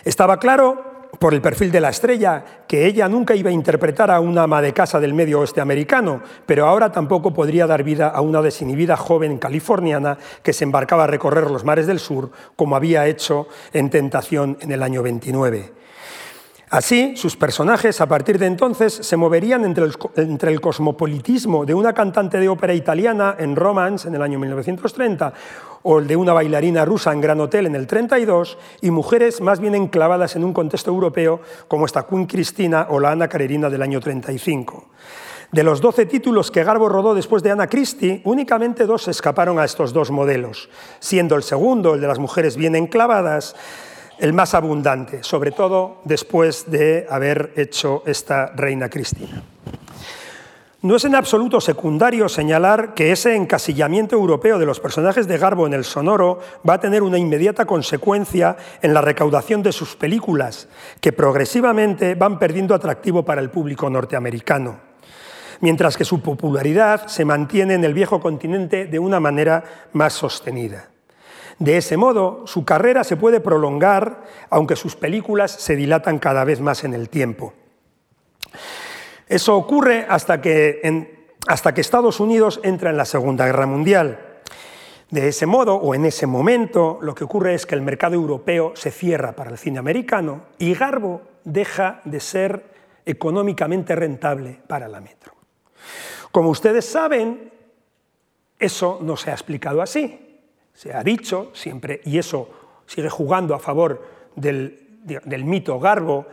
Estaba 0.04 0.38
claro 0.38 0.95
por 1.18 1.34
el 1.34 1.40
perfil 1.40 1.70
de 1.70 1.80
la 1.80 1.90
estrella, 1.90 2.44
que 2.66 2.86
ella 2.86 3.08
nunca 3.08 3.34
iba 3.34 3.50
a 3.50 3.52
interpretar 3.52 4.10
a 4.10 4.20
una 4.20 4.42
ama 4.42 4.62
de 4.62 4.72
casa 4.72 5.00
del 5.00 5.14
medio 5.14 5.40
oeste 5.40 5.60
americano, 5.60 6.22
pero 6.46 6.66
ahora 6.66 6.92
tampoco 6.92 7.32
podría 7.32 7.66
dar 7.66 7.82
vida 7.82 8.08
a 8.08 8.20
una 8.20 8.42
desinhibida 8.42 8.96
joven 8.96 9.38
californiana 9.38 10.18
que 10.42 10.52
se 10.52 10.64
embarcaba 10.64 11.04
a 11.04 11.08
recorrer 11.08 11.50
los 11.50 11.64
mares 11.64 11.86
del 11.86 12.00
sur, 12.00 12.30
como 12.56 12.76
había 12.76 13.06
hecho 13.06 13.48
en 13.72 13.90
Tentación 13.90 14.58
en 14.60 14.72
el 14.72 14.82
año 14.82 15.02
29. 15.02 15.85
Así, 16.68 17.16
sus 17.16 17.36
personajes 17.36 18.00
a 18.00 18.06
partir 18.06 18.40
de 18.40 18.46
entonces 18.46 18.92
se 18.92 19.16
moverían 19.16 19.64
entre 19.64 19.84
el, 20.50 20.60
cosmopolitismo 20.60 21.64
de 21.64 21.74
una 21.74 21.92
cantante 21.92 22.40
de 22.40 22.48
ópera 22.48 22.74
italiana 22.74 23.36
en 23.38 23.54
Romance 23.54 24.08
en 24.08 24.16
el 24.16 24.22
año 24.22 24.40
1930 24.40 25.32
o 25.84 26.00
el 26.00 26.08
de 26.08 26.16
una 26.16 26.32
bailarina 26.32 26.84
rusa 26.84 27.12
en 27.12 27.20
Gran 27.20 27.40
Hotel 27.40 27.66
en 27.66 27.76
el 27.76 27.86
32 27.86 28.58
y 28.82 28.90
mujeres 28.90 29.40
más 29.40 29.60
bien 29.60 29.76
enclavadas 29.76 30.34
en 30.34 30.42
un 30.42 30.52
contexto 30.52 30.90
europeo 30.90 31.40
como 31.68 31.86
esta 31.86 32.04
Queen 32.04 32.26
Cristina 32.26 32.88
o 32.90 32.98
la 32.98 33.12
Ana 33.12 33.28
Carerina 33.28 33.70
del 33.70 33.82
año 33.82 34.00
35. 34.00 34.86
De 35.52 35.62
los 35.62 35.80
12 35.80 36.06
títulos 36.06 36.50
que 36.50 36.64
Garbo 36.64 36.88
rodó 36.88 37.14
después 37.14 37.44
de 37.44 37.52
Ana 37.52 37.68
Christie, 37.68 38.22
únicamente 38.24 38.86
dos 38.86 39.06
escaparon 39.06 39.60
a 39.60 39.64
estos 39.64 39.92
dos 39.92 40.10
modelos, 40.10 40.68
siendo 40.98 41.36
el 41.36 41.44
segundo, 41.44 41.94
el 41.94 42.00
de 42.00 42.08
las 42.08 42.18
mujeres 42.18 42.56
bien 42.56 42.74
enclavadas, 42.74 43.54
el 44.18 44.32
más 44.32 44.54
abundante, 44.54 45.22
sobre 45.22 45.50
todo 45.50 46.00
después 46.04 46.70
de 46.70 47.06
haber 47.10 47.52
hecho 47.56 48.02
esta 48.06 48.52
reina 48.54 48.88
Cristina. 48.88 49.42
No 50.82 50.94
es 50.94 51.04
en 51.04 51.14
absoluto 51.14 51.60
secundario 51.60 52.28
señalar 52.28 52.94
que 52.94 53.10
ese 53.10 53.34
encasillamiento 53.34 54.14
europeo 54.14 54.58
de 54.58 54.66
los 54.66 54.78
personajes 54.78 55.26
de 55.26 55.36
Garbo 55.36 55.66
en 55.66 55.72
el 55.72 55.84
sonoro 55.84 56.38
va 56.68 56.74
a 56.74 56.80
tener 56.80 57.02
una 57.02 57.18
inmediata 57.18 57.64
consecuencia 57.64 58.56
en 58.82 58.94
la 58.94 59.00
recaudación 59.00 59.62
de 59.62 59.72
sus 59.72 59.96
películas, 59.96 60.68
que 61.00 61.12
progresivamente 61.12 62.14
van 62.14 62.38
perdiendo 62.38 62.74
atractivo 62.74 63.24
para 63.24 63.40
el 63.40 63.50
público 63.50 63.90
norteamericano, 63.90 64.78
mientras 65.60 65.96
que 65.96 66.04
su 66.04 66.20
popularidad 66.20 67.08
se 67.08 67.24
mantiene 67.24 67.74
en 67.74 67.84
el 67.84 67.94
viejo 67.94 68.20
continente 68.20 68.84
de 68.86 68.98
una 68.98 69.18
manera 69.18 69.64
más 69.92 70.12
sostenida. 70.12 70.90
De 71.58 71.78
ese 71.78 71.96
modo, 71.96 72.46
su 72.46 72.64
carrera 72.64 73.02
se 73.02 73.16
puede 73.16 73.40
prolongar, 73.40 74.24
aunque 74.50 74.76
sus 74.76 74.94
películas 74.94 75.50
se 75.50 75.74
dilatan 75.74 76.18
cada 76.18 76.44
vez 76.44 76.60
más 76.60 76.84
en 76.84 76.92
el 76.92 77.08
tiempo. 77.08 77.54
Eso 79.26 79.56
ocurre 79.56 80.06
hasta 80.08 80.40
que, 80.40 81.24
hasta 81.46 81.72
que 81.72 81.80
Estados 81.80 82.20
Unidos 82.20 82.60
entra 82.62 82.90
en 82.90 82.96
la 82.96 83.06
Segunda 83.06 83.46
Guerra 83.46 83.66
Mundial. 83.66 84.20
De 85.10 85.28
ese 85.28 85.46
modo, 85.46 85.76
o 85.76 85.94
en 85.94 86.04
ese 86.04 86.26
momento, 86.26 86.98
lo 87.00 87.14
que 87.14 87.24
ocurre 87.24 87.54
es 87.54 87.64
que 87.64 87.74
el 87.74 87.82
mercado 87.82 88.14
europeo 88.14 88.72
se 88.74 88.90
cierra 88.90 89.32
para 89.32 89.50
el 89.50 89.58
cine 89.58 89.78
americano 89.78 90.46
y 90.58 90.74
Garbo 90.74 91.22
deja 91.44 92.00
de 92.04 92.20
ser 92.20 92.64
económicamente 93.06 93.94
rentable 93.94 94.60
para 94.66 94.88
la 94.88 95.00
Metro. 95.00 95.32
Como 96.32 96.50
ustedes 96.50 96.84
saben, 96.84 97.52
eso 98.58 98.98
no 99.00 99.16
se 99.16 99.30
ha 99.30 99.34
explicado 99.34 99.80
así. 99.80 100.25
Se 100.76 100.92
ha 100.92 101.02
dicho 101.02 101.52
siempre, 101.54 102.02
y 102.04 102.18
eso 102.18 102.50
sigue 102.86 103.08
jugando 103.08 103.54
a 103.54 103.58
favor 103.58 104.04
del, 104.34 105.00
mito 105.42 105.80
Garbo, 105.80 106.26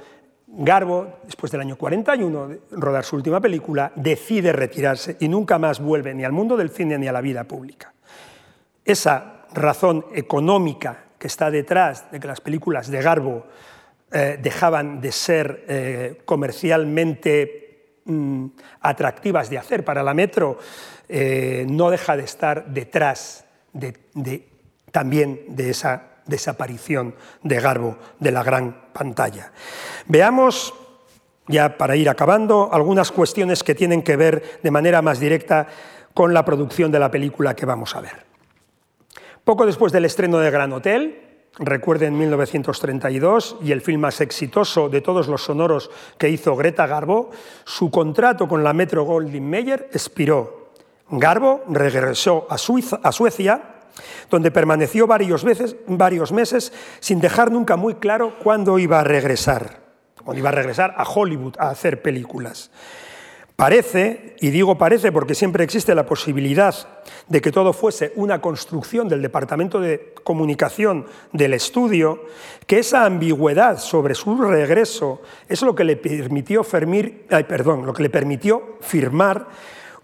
Garbo, 0.47 1.19
después 1.23 1.49
del 1.49 1.61
año 1.61 1.77
41, 1.77 2.47
de 2.49 2.59
rodar 2.71 3.05
su 3.05 3.15
última 3.15 3.39
película, 3.39 3.93
decide 3.95 4.51
retirarse 4.51 5.15
y 5.21 5.29
nunca 5.29 5.57
más 5.57 5.79
vuelve 5.79 6.13
ni 6.13 6.25
al 6.25 6.33
mundo 6.33 6.57
del 6.57 6.71
cine 6.71 6.97
ni 6.97 7.07
a 7.07 7.13
la 7.13 7.21
vida 7.21 7.45
pública. 7.45 7.93
Esa 8.83 9.45
razón 9.53 10.05
económica 10.13 11.05
que 11.17 11.27
está 11.27 11.49
detrás 11.49 12.11
de 12.11 12.19
que 12.19 12.27
las 12.27 12.41
películas 12.41 12.91
de 12.91 13.01
Garbo 13.01 13.45
eh, 14.11 14.37
dejaban 14.41 14.99
de 14.99 15.11
ser 15.13 15.63
eh, 15.69 16.21
comercialmente 16.25 18.01
mm, 18.03 18.47
atractivas 18.81 19.49
de 19.49 19.57
hacer 19.57 19.85
para 19.85 20.03
la 20.03 20.13
metro, 20.13 20.59
eh, 21.07 21.65
no 21.69 21.89
deja 21.89 22.17
de 22.17 22.23
estar 22.23 22.65
detrás 22.65 23.42
también 24.91 25.45
de 25.49 25.69
esa 25.69 26.13
desaparición 26.25 27.15
de 27.41 27.59
Garbo 27.59 27.97
de 28.19 28.31
la 28.31 28.43
gran 28.43 28.93
pantalla. 28.93 29.51
Veamos, 30.07 30.73
ya 31.47 31.77
para 31.77 31.95
ir 31.95 32.09
acabando, 32.09 32.69
algunas 32.71 33.11
cuestiones 33.11 33.63
que 33.63 33.75
tienen 33.75 34.01
que 34.01 34.15
ver 34.15 34.59
de 34.61 34.71
manera 34.71 35.01
más 35.01 35.19
directa 35.19 35.67
con 36.13 36.33
la 36.33 36.45
producción 36.45 36.91
de 36.91 36.99
la 36.99 37.11
película 37.11 37.55
que 37.55 37.65
vamos 37.65 37.95
a 37.95 38.01
ver. 38.01 38.25
Poco 39.43 39.65
después 39.65 39.91
del 39.91 40.05
estreno 40.05 40.39
de 40.39 40.51
Gran 40.51 40.71
Hotel, 40.71 41.49
recuerden 41.59 42.17
1932 42.17 43.57
y 43.61 43.71
el 43.71 43.81
film 43.81 44.01
más 44.01 44.21
exitoso 44.21 44.89
de 44.89 45.01
todos 45.01 45.27
los 45.27 45.43
sonoros 45.43 45.91
que 46.17 46.29
hizo 46.29 46.55
Greta 46.55 46.87
Garbo, 46.87 47.31
su 47.65 47.91
contrato 47.91 48.47
con 48.47 48.63
la 48.63 48.73
Metro 48.73 49.03
Goldwyn 49.03 49.49
Mayer 49.49 49.89
expiró. 49.91 50.62
Garbo 51.19 51.63
regresó 51.67 52.47
a, 52.49 52.55
a 52.55 53.11
Suecia 53.11 53.61
donde 54.29 54.51
permaneció 54.51 55.07
varios, 55.07 55.43
veces, 55.43 55.75
varios 55.87 56.31
meses 56.31 56.73
sin 56.99 57.19
dejar 57.19 57.51
nunca 57.51 57.75
muy 57.75 57.95
claro 57.95 58.35
cuándo 58.41 58.79
iba 58.79 58.99
a 58.99 59.03
regresar, 59.03 59.81
cuándo 60.23 60.39
iba 60.39 60.49
a 60.49 60.53
regresar 60.53 60.95
a 60.97 61.03
Hollywood 61.03 61.55
a 61.59 61.69
hacer 61.69 62.01
películas. 62.01 62.71
Parece, 63.55 64.35
y 64.41 64.49
digo 64.49 64.79
parece 64.79 65.11
porque 65.11 65.35
siempre 65.35 65.63
existe 65.63 65.93
la 65.93 66.07
posibilidad 66.07 66.75
de 67.27 67.39
que 67.39 67.51
todo 67.51 67.71
fuese 67.71 68.11
una 68.15 68.41
construcción 68.41 69.07
del 69.07 69.21
Departamento 69.21 69.79
de 69.79 70.15
Comunicación 70.23 71.05
del 71.31 71.53
estudio, 71.53 72.23
que 72.65 72.79
esa 72.79 73.05
ambigüedad 73.05 73.77
sobre 73.77 74.15
su 74.15 74.41
regreso 74.41 75.21
es 75.47 75.61
lo 75.61 75.75
que 75.75 75.83
le 75.83 75.97
permitió, 75.97 76.63
perdón, 76.63 77.85
lo 77.85 77.93
que 77.93 78.03
le 78.03 78.09
permitió 78.09 78.77
firmar 78.81 79.47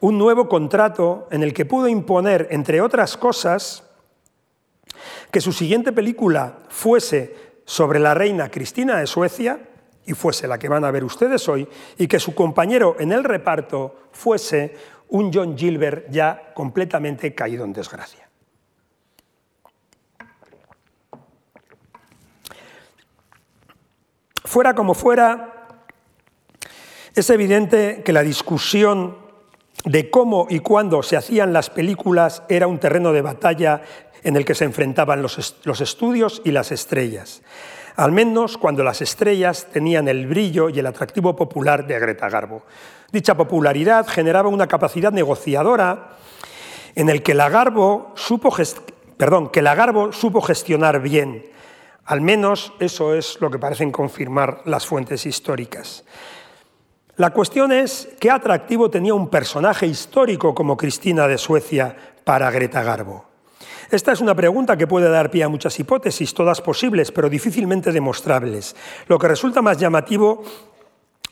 un 0.01 0.17
nuevo 0.17 0.47
contrato 0.47 1.27
en 1.31 1.43
el 1.43 1.53
que 1.53 1.65
pudo 1.65 1.87
imponer, 1.87 2.47
entre 2.51 2.81
otras 2.81 3.17
cosas, 3.17 3.83
que 5.31 5.41
su 5.41 5.51
siguiente 5.51 5.91
película 5.91 6.59
fuese 6.69 7.35
sobre 7.65 7.99
la 7.99 8.13
reina 8.13 8.49
Cristina 8.49 8.97
de 8.97 9.07
Suecia, 9.07 9.59
y 10.05 10.13
fuese 10.13 10.47
la 10.47 10.57
que 10.57 10.69
van 10.69 10.85
a 10.85 10.91
ver 10.91 11.03
ustedes 11.03 11.47
hoy, 11.47 11.67
y 11.97 12.07
que 12.07 12.19
su 12.19 12.33
compañero 12.33 12.95
en 12.99 13.11
el 13.11 13.23
reparto 13.23 14.09
fuese 14.11 14.75
un 15.09 15.31
John 15.31 15.57
Gilbert 15.57 16.09
ya 16.09 16.51
completamente 16.55 17.35
caído 17.35 17.65
en 17.65 17.73
desgracia. 17.73 18.27
Fuera 24.43 24.73
como 24.73 24.95
fuera, 24.95 25.67
es 27.13 27.29
evidente 27.29 28.01
que 28.03 28.13
la 28.13 28.23
discusión 28.23 29.15
de 29.85 30.09
cómo 30.09 30.47
y 30.49 30.59
cuándo 30.59 31.03
se 31.03 31.17
hacían 31.17 31.53
las 31.53 31.69
películas 31.69 32.43
era 32.49 32.67
un 32.67 32.79
terreno 32.79 33.11
de 33.13 33.21
batalla 33.21 33.81
en 34.23 34.35
el 34.35 34.45
que 34.45 34.55
se 34.55 34.65
enfrentaban 34.65 35.21
los, 35.21 35.37
estudios 35.81 36.41
y 36.43 36.51
las 36.51 36.71
estrellas, 36.71 37.41
al 37.95 38.11
menos 38.11 38.57
cuando 38.57 38.83
las 38.83 39.01
estrellas 39.01 39.67
tenían 39.71 40.07
el 40.07 40.27
brillo 40.27 40.69
y 40.69 40.79
el 40.79 40.87
atractivo 40.87 41.35
popular 41.35 41.87
de 41.87 41.99
Greta 41.99 42.29
Garbo. 42.29 42.63
Dicha 43.11 43.35
popularidad 43.35 44.07
generaba 44.07 44.49
una 44.49 44.67
capacidad 44.67 45.11
negociadora 45.11 46.17
en 46.95 47.09
el 47.09 47.23
la 47.33 47.49
Garbo 47.49 48.11
supo, 48.15 48.53
perdón, 49.17 49.49
que 49.49 49.61
la 49.61 49.75
Garbo 49.75 50.11
supo 50.11 50.41
gestionar 50.41 51.01
bien. 51.01 51.45
Al 52.05 52.21
menos 52.21 52.73
eso 52.79 53.13
es 53.13 53.39
lo 53.39 53.51
que 53.51 53.59
parecen 53.59 53.91
confirmar 53.91 54.61
las 54.65 54.85
fuentes 54.85 55.25
históricas. 55.25 56.03
La 57.19 57.31
cuestión 57.31 57.73
es 57.73 58.07
qué 58.17 58.31
atractivo 58.31 58.89
tenía 58.89 59.13
un 59.13 59.27
personaje 59.27 59.85
histórico 59.85 60.55
como 60.55 60.77
Cristina 60.77 61.27
de 61.27 61.37
Suecia 61.37 61.93
para 62.23 62.49
Greta 62.49 62.81
Garbo. 62.81 63.25
Esta 63.91 64.13
es 64.13 64.21
una 64.21 64.33
pregunta 64.33 64.77
que 64.77 64.87
puede 64.87 65.09
dar 65.09 65.29
pie 65.29 65.43
a 65.43 65.49
muchas 65.49 65.77
hipótesis, 65.81 66.33
todas 66.33 66.61
posibles, 66.61 67.11
pero 67.11 67.29
difícilmente 67.29 67.91
demostrables. 67.91 68.73
Lo 69.07 69.19
que 69.19 69.27
resulta 69.27 69.61
más 69.61 69.77
llamativo 69.77 70.43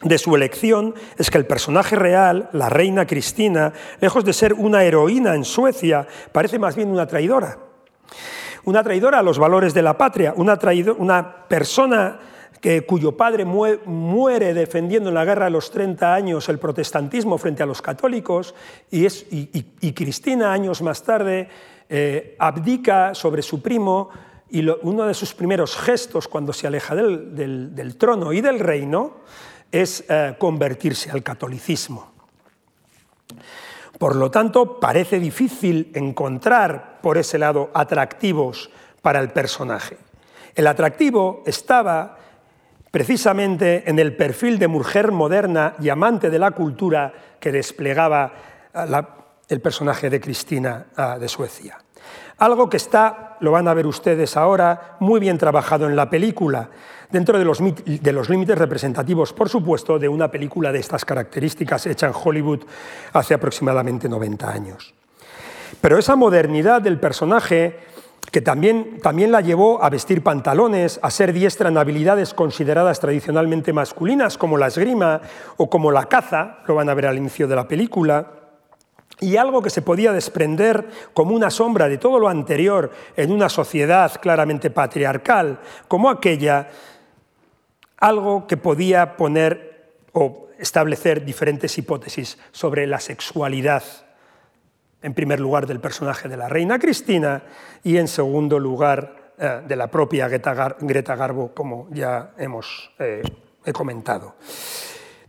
de 0.01 0.17
su 0.17 0.35
elección 0.35 0.93
es 1.17 1.31
que 1.31 1.37
el 1.37 1.47
personaje 1.47 1.95
real, 1.95 2.49
la 2.51 2.67
reina 2.67 3.07
Cristina, 3.07 3.71
lejos 4.01 4.25
de 4.25 4.33
ser 4.33 4.55
una 4.55 4.83
heroína 4.83 5.35
en 5.35 5.45
Suecia, 5.45 6.05
parece 6.33 6.59
más 6.59 6.75
bien 6.75 6.89
una 6.89 7.07
traidora. 7.07 7.59
Una 8.65 8.83
traidora 8.83 9.19
a 9.19 9.23
los 9.23 9.39
valores 9.39 9.73
de 9.73 9.83
la 9.83 9.97
patria, 9.97 10.33
una, 10.35 10.59
una 10.97 11.47
persona 11.47 12.19
cuyo 12.85 13.15
padre 13.15 13.45
muere 13.45 14.53
defendiendo 14.53 15.09
en 15.09 15.15
la 15.15 15.25
guerra 15.25 15.45
de 15.45 15.51
los 15.51 15.71
30 15.71 16.13
años 16.13 16.49
el 16.49 16.59
protestantismo 16.59 17.37
frente 17.37 17.63
a 17.63 17.65
los 17.65 17.81
católicos 17.81 18.55
y, 18.91 19.93
Cristina 19.93 20.51
años 20.51 20.81
más 20.81 21.03
tarde 21.03 21.47
eh, 21.89 22.35
abdica 22.39 23.15
sobre 23.15 23.41
su 23.41 23.61
primo 23.61 24.09
y 24.49 24.67
uno 24.67 25.05
de 25.05 25.13
sus 25.13 25.33
primeros 25.33 25.75
gestos 25.75 26.27
cuando 26.27 26.53
se 26.53 26.67
aleja 26.67 26.95
del, 26.95 27.95
trono 27.97 28.33
y 28.33 28.41
del 28.41 28.59
reino 28.59 29.17
es 29.71 30.03
eh, 30.07 30.35
convertirse 30.37 31.11
al 31.11 31.23
catolicismo. 31.23 32.11
Por 33.97 34.15
lo 34.15 34.29
tanto, 34.29 34.79
parece 34.79 35.19
difícil 35.19 35.91
encontrar 35.95 36.99
por 37.01 37.17
ese 37.17 37.37
lado 37.37 37.71
atractivos 37.73 38.69
para 39.01 39.19
el 39.19 39.29
personaje. 39.31 39.97
El 40.55 40.67
atractivo 40.67 41.43
estaba 41.45 42.17
precisamente 42.91 43.83
en 43.89 43.99
el 43.99 44.15
perfil 44.15 44.59
de 44.59 44.67
mujer 44.67 45.11
moderna 45.11 45.75
y 45.79 45.89
amante 45.89 46.29
de 46.29 46.39
la 46.39 46.51
cultura 46.51 47.13
que 47.39 47.51
desplegaba 47.51 48.33
eh, 48.73 49.01
el 49.49 49.61
personaje 49.61 50.09
de 50.09 50.19
Cristina 50.19 50.87
eh, 50.97 51.19
de 51.19 51.27
Suecia. 51.27 51.77
Algo 52.39 52.69
que 52.69 52.77
está, 52.77 53.37
lo 53.39 53.51
van 53.51 53.67
a 53.67 53.73
ver 53.73 53.87
ustedes 53.87 54.37
ahora, 54.37 54.97
muy 54.99 55.19
bien 55.19 55.37
trabajado 55.37 55.87
en 55.87 55.95
la 55.95 56.09
película, 56.09 56.69
dentro 57.09 57.39
de 57.39 57.45
los, 57.45 57.59
de 57.59 58.11
los 58.11 58.29
límites 58.29 58.57
representativos, 58.57 59.33
por 59.33 59.49
supuesto, 59.49 59.97
de 59.97 60.07
una 60.07 60.29
película 60.29 60.71
de 60.71 60.79
estas 60.79 61.03
características 61.03 61.87
hecha 61.87 62.07
en 62.07 62.13
Hollywood 62.13 62.63
hace 63.13 63.33
aproximadamente 63.33 64.07
90 64.07 64.49
años. 64.51 64.93
Pero 65.81 65.97
esa 65.97 66.15
modernidad 66.15 66.81
del 66.81 66.99
personaje 66.99 67.79
que 68.31 68.41
también, 68.41 68.99
también 69.01 69.31
la 69.31 69.41
llevó 69.41 69.81
a 69.83 69.89
vestir 69.89 70.21
pantalones, 70.21 70.99
a 71.01 71.09
ser 71.11 71.31
diestra 71.33 71.69
en 71.69 71.77
habilidades 71.77 72.33
consideradas 72.33 72.99
tradicionalmente 72.99 73.73
masculinas, 73.73 74.37
como 74.37 74.57
la 74.57 74.67
esgrima 74.67 75.21
o 75.55 75.69
como 75.69 75.91
la 75.91 76.05
caza, 76.05 76.59
lo 76.67 76.75
van 76.75 76.89
a 76.89 76.93
ver 76.93 77.07
al 77.07 77.17
inicio 77.17 77.47
de 77.47 77.55
la 77.55 77.67
película, 77.67 78.33
y 79.19 79.37
algo 79.37 79.61
que 79.61 79.69
se 79.69 79.81
podía 79.81 80.11
desprender 80.11 80.87
como 81.13 81.35
una 81.35 81.49
sombra 81.49 81.87
de 81.87 81.97
todo 81.97 82.19
lo 82.19 82.27
anterior 82.27 82.91
en 83.15 83.31
una 83.31 83.49
sociedad 83.49 84.11
claramente 84.21 84.69
patriarcal, 84.69 85.59
como 85.87 86.09
aquella, 86.09 86.69
algo 87.97 88.45
que 88.45 88.57
podía 88.57 89.17
poner 89.17 90.03
o 90.13 90.49
establecer 90.59 91.23
diferentes 91.23 91.77
hipótesis 91.77 92.37
sobre 92.51 92.85
la 92.87 92.99
sexualidad 92.99 93.83
en 95.01 95.13
primer 95.13 95.39
lugar 95.39 95.67
del 95.67 95.79
personaje 95.79 96.27
de 96.27 96.37
la 96.37 96.49
reina 96.49 96.79
Cristina 96.79 97.43
y 97.83 97.97
en 97.97 98.07
segundo 98.07 98.59
lugar 98.59 99.33
eh, 99.37 99.61
de 99.67 99.75
la 99.75 99.87
propia 99.87 100.27
Greta, 100.27 101.15
Garbo, 101.15 101.53
como 101.53 101.87
ya 101.91 102.31
hemos 102.37 102.91
eh, 102.99 103.21
comentado. 103.71 104.35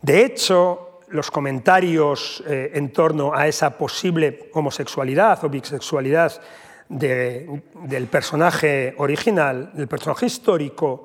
De 0.00 0.24
hecho, 0.24 1.00
los 1.08 1.30
comentarios 1.30 2.42
eh, 2.46 2.70
en 2.74 2.92
torno 2.92 3.34
a 3.34 3.46
esa 3.46 3.76
posible 3.76 4.50
homosexualidad 4.54 5.44
o 5.44 5.48
bisexualidad 5.48 6.40
del 6.88 8.06
personaje 8.10 8.94
original, 8.96 9.70
del 9.74 9.88
personaje 9.88 10.24
histórico, 10.24 11.04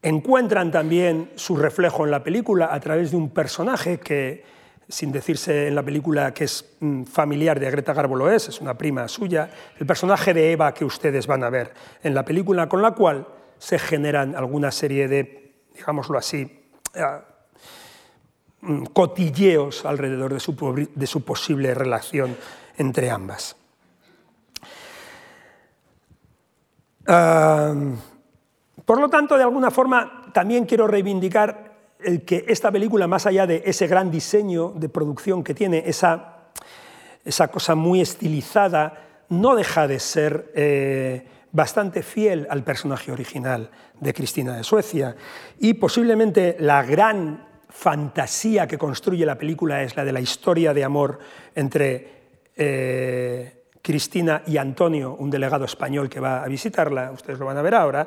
encuentran 0.00 0.70
también 0.70 1.32
su 1.34 1.56
reflejo 1.56 2.04
en 2.04 2.10
la 2.10 2.22
película 2.22 2.72
a 2.72 2.80
través 2.80 3.10
de 3.10 3.18
un 3.18 3.28
personaje 3.28 3.98
que 3.98 4.55
sin 4.88 5.10
decirse 5.10 5.66
en 5.66 5.74
la 5.74 5.82
película 5.82 6.32
que 6.32 6.44
es 6.44 6.76
mm, 6.80 7.04
familiar 7.04 7.58
de 7.58 7.70
Greta 7.70 7.92
Garbo 7.92 8.14
lo 8.14 8.30
es, 8.30 8.48
es 8.48 8.60
una 8.60 8.74
prima 8.74 9.08
suya, 9.08 9.50
el 9.78 9.86
personaje 9.86 10.32
de 10.32 10.52
Eva 10.52 10.72
que 10.72 10.84
ustedes 10.84 11.26
van 11.26 11.42
a 11.42 11.50
ver 11.50 11.72
en 12.02 12.14
la 12.14 12.24
película, 12.24 12.68
con 12.68 12.82
la 12.82 12.92
cual 12.92 13.26
se 13.58 13.78
generan 13.78 14.36
alguna 14.36 14.70
serie 14.70 15.08
de, 15.08 15.54
digámoslo 15.74 16.18
así, 16.18 16.70
eh, 16.94 17.02
mm, 18.60 18.84
cotilleos 18.86 19.84
alrededor 19.84 20.32
de 20.32 20.40
su, 20.40 20.88
de 20.94 21.06
su 21.06 21.24
posible 21.24 21.74
relación 21.74 22.36
entre 22.76 23.10
ambas. 23.10 23.56
por 28.84 29.00
lo 29.00 29.08
tanto, 29.08 29.36
de 29.36 29.44
alguna 29.44 29.70
forma, 29.70 30.32
también 30.32 30.66
quiero 30.66 30.88
reivindicar 30.88 31.65
el 32.00 32.22
que 32.24 32.44
esta 32.48 32.70
película, 32.70 33.06
más 33.06 33.26
allá 33.26 33.46
de 33.46 33.62
ese 33.64 33.86
gran 33.86 34.10
diseño 34.10 34.72
de 34.76 34.88
producción 34.88 35.42
que 35.42 35.54
tiene, 35.54 35.82
esa, 35.86 36.50
esa 37.24 37.48
cosa 37.48 37.74
muy 37.74 38.00
estilizada, 38.00 39.24
no 39.28 39.56
deja 39.56 39.88
de 39.88 39.98
ser 39.98 40.52
eh, 40.54 41.26
bastante 41.52 42.02
fiel 42.02 42.46
al 42.50 42.62
personaje 42.62 43.10
original 43.10 43.70
de 43.98 44.14
Cristina 44.14 44.56
de 44.56 44.64
Suecia. 44.64 45.16
Y 45.58 45.74
posiblemente 45.74 46.56
la 46.60 46.82
gran 46.82 47.46
fantasía 47.68 48.66
que 48.66 48.78
construye 48.78 49.26
la 49.26 49.36
película 49.36 49.82
es 49.82 49.96
la 49.96 50.04
de 50.04 50.12
la 50.12 50.20
historia 50.20 50.72
de 50.72 50.84
amor 50.84 51.18
entre 51.54 52.16
eh, 52.56 53.64
Cristina 53.82 54.42
y 54.46 54.56
Antonio, 54.56 55.14
un 55.18 55.30
delegado 55.30 55.64
español 55.64 56.08
que 56.08 56.20
va 56.20 56.42
a 56.42 56.48
visitarla, 56.48 57.12
ustedes 57.12 57.38
lo 57.38 57.46
van 57.46 57.58
a 57.58 57.62
ver 57.62 57.74
ahora, 57.74 58.06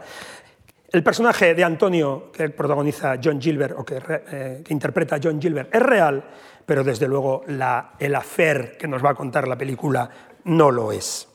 el 0.91 1.03
personaje 1.03 1.53
de 1.53 1.63
Antonio 1.63 2.31
que 2.31 2.49
protagoniza 2.49 3.19
John 3.23 3.39
Gilbert 3.39 3.75
o 3.77 3.85
eh, 3.87 4.61
que, 4.63 4.73
interpreta 4.73 5.19
John 5.21 5.39
Gilbert 5.39 5.73
es 5.73 5.81
real, 5.81 6.23
pero 6.65 6.83
desde 6.83 7.07
luego 7.07 7.43
el 7.47 8.15
afer 8.15 8.77
que 8.77 8.87
nos 8.87 9.03
va 9.03 9.11
a 9.11 9.15
contar 9.15 9.47
la 9.47 9.57
película 9.57 10.09
no 10.45 10.71
lo 10.71 10.91
es. 10.91 11.27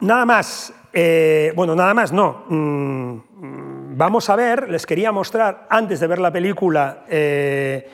Nada 0.00 0.24
más, 0.24 0.72
eh, 0.92 1.52
bueno, 1.54 1.74
nada 1.74 1.92
más 1.94 2.12
no. 2.12 2.44
Mm, 2.48 3.96
vamos 3.96 4.30
a 4.30 4.36
ver, 4.36 4.70
les 4.70 4.86
quería 4.86 5.12
mostrar 5.12 5.66
antes 5.68 6.00
de 6.00 6.06
ver 6.06 6.18
la 6.18 6.32
película 6.32 7.04
eh, 7.08 7.88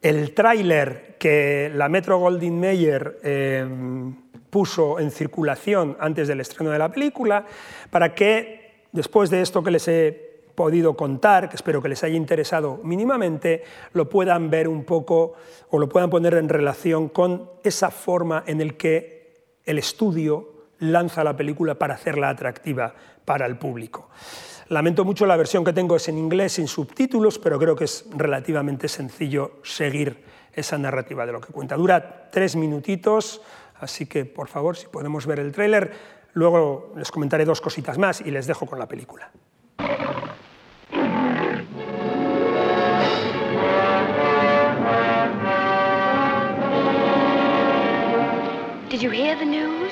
el 0.00 0.34
tráiler 0.34 1.16
que 1.18 1.70
la 1.74 1.88
Metro 1.88 2.18
Goldwyn 2.18 2.58
Mayer 2.60 3.18
puso 4.52 5.00
en 5.00 5.10
circulación 5.10 5.96
antes 5.98 6.28
del 6.28 6.42
estreno 6.42 6.70
de 6.70 6.78
la 6.78 6.92
película, 6.92 7.46
para 7.88 8.14
que 8.14 8.84
después 8.92 9.30
de 9.30 9.40
esto 9.40 9.62
que 9.62 9.70
les 9.70 9.88
he 9.88 10.42
podido 10.54 10.94
contar, 10.94 11.48
que 11.48 11.56
espero 11.56 11.80
que 11.80 11.88
les 11.88 12.04
haya 12.04 12.16
interesado 12.16 12.78
mínimamente, 12.84 13.64
lo 13.94 14.10
puedan 14.10 14.50
ver 14.50 14.68
un 14.68 14.84
poco 14.84 15.32
o 15.70 15.78
lo 15.78 15.88
puedan 15.88 16.10
poner 16.10 16.34
en 16.34 16.50
relación 16.50 17.08
con 17.08 17.48
esa 17.64 17.90
forma 17.90 18.44
en 18.46 18.58
la 18.58 18.74
que 18.74 19.56
el 19.64 19.78
estudio 19.78 20.66
lanza 20.80 21.24
la 21.24 21.34
película 21.34 21.76
para 21.76 21.94
hacerla 21.94 22.28
atractiva 22.28 22.94
para 23.24 23.46
el 23.46 23.56
público. 23.56 24.10
Lamento 24.68 25.02
mucho 25.06 25.24
la 25.24 25.36
versión 25.36 25.64
que 25.64 25.72
tengo 25.72 25.96
es 25.96 26.08
en 26.08 26.18
inglés 26.18 26.52
sin 26.52 26.68
subtítulos, 26.68 27.38
pero 27.38 27.58
creo 27.58 27.74
que 27.74 27.84
es 27.84 28.04
relativamente 28.14 28.86
sencillo 28.86 29.52
seguir 29.62 30.24
esa 30.52 30.76
narrativa 30.76 31.24
de 31.24 31.32
lo 31.32 31.40
que 31.40 31.52
cuenta. 31.52 31.74
Dura 31.76 32.28
tres 32.30 32.54
minutitos, 32.56 33.40
Así 33.82 34.06
que, 34.06 34.24
por 34.24 34.46
favor, 34.46 34.76
si 34.76 34.86
podemos 34.86 35.26
ver 35.26 35.40
el 35.40 35.50
tráiler, 35.50 35.92
luego 36.34 36.92
les 36.96 37.10
comentaré 37.10 37.44
dos 37.44 37.60
cositas 37.60 37.98
más 37.98 38.20
y 38.20 38.30
les 38.30 38.46
dejo 38.46 38.64
con 38.64 38.78
la 38.78 38.86
película. 38.86 39.32
Did 48.88 49.00
you 49.00 49.10
hear 49.10 49.36
the 49.36 49.44
news? 49.44 49.90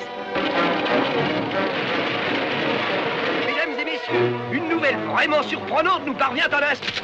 Mesdames 3.45 3.77
et 3.77 3.83
messieurs, 3.83 4.31
une 4.53 4.69
nouvelle 4.69 4.99
vraiment 5.11 5.43
surprenante 5.43 6.05
nous 6.05 6.13
parvient 6.13 6.47
à 6.49 6.61
l'instant. 6.61 7.03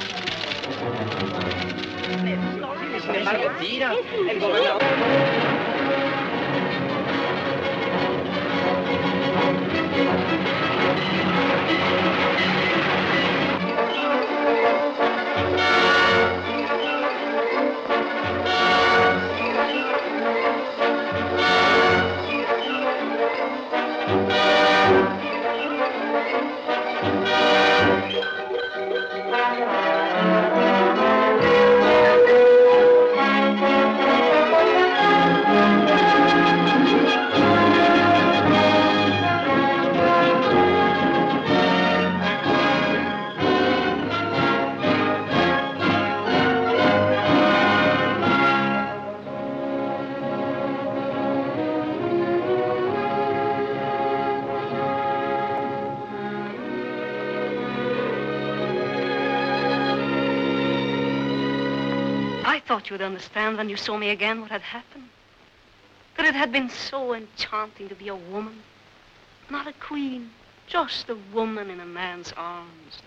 El 4.30 5.67
Música 9.98 10.77
thought 62.88 62.92
you 62.92 63.04
would 63.04 63.06
understand 63.06 63.58
when 63.58 63.70
you 63.70 63.76
saw 63.76 63.98
me 63.98 64.10
again 64.12 64.40
what 64.40 64.50
had 64.50 64.62
happened. 64.62 65.10
That 66.16 66.26
it 66.26 66.36
had 66.36 66.54
been 66.54 66.70
so 66.70 67.14
enchanting 67.14 67.90
to 67.90 67.96
be 67.96 68.08
a 68.08 68.16
woman. 68.16 68.64
Not 69.50 69.68
a 69.68 69.74
queen, 69.74 70.32
just 70.68 71.10
a 71.10 71.18
woman 71.34 71.70
in 71.70 71.82
a 71.82 71.86
man's 71.86 72.34
arms. 72.38 73.02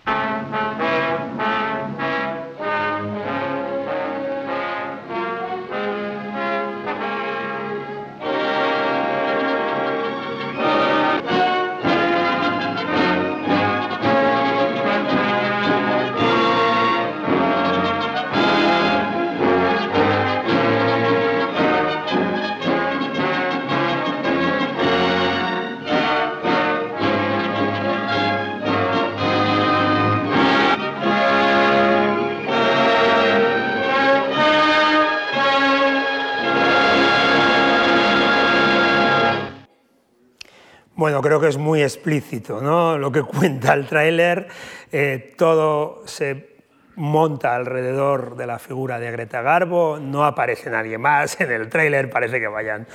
Creo 41.21 41.39
que 41.39 41.47
es 41.47 41.57
muy 41.57 41.81
explícito 41.81 42.61
¿no? 42.61 42.97
lo 42.97 43.11
que 43.11 43.21
cuenta 43.23 43.73
el 43.73 43.87
tráiler. 43.87 44.47
Eh, 44.91 45.33
todo 45.37 46.03
se 46.05 46.51
monta 46.95 47.55
alrededor 47.55 48.35
de 48.35 48.45
la 48.45 48.59
figura 48.59 48.99
de 48.99 49.11
Greta 49.11 49.41
Garbo, 49.41 49.97
no 49.99 50.25
aparece 50.25 50.69
nadie 50.69 50.97
más 50.97 51.39
en 51.41 51.51
el 51.51 51.69
tráiler, 51.69 52.09
parece 52.09 52.39
que 52.39 52.47
vayan, 52.47 52.87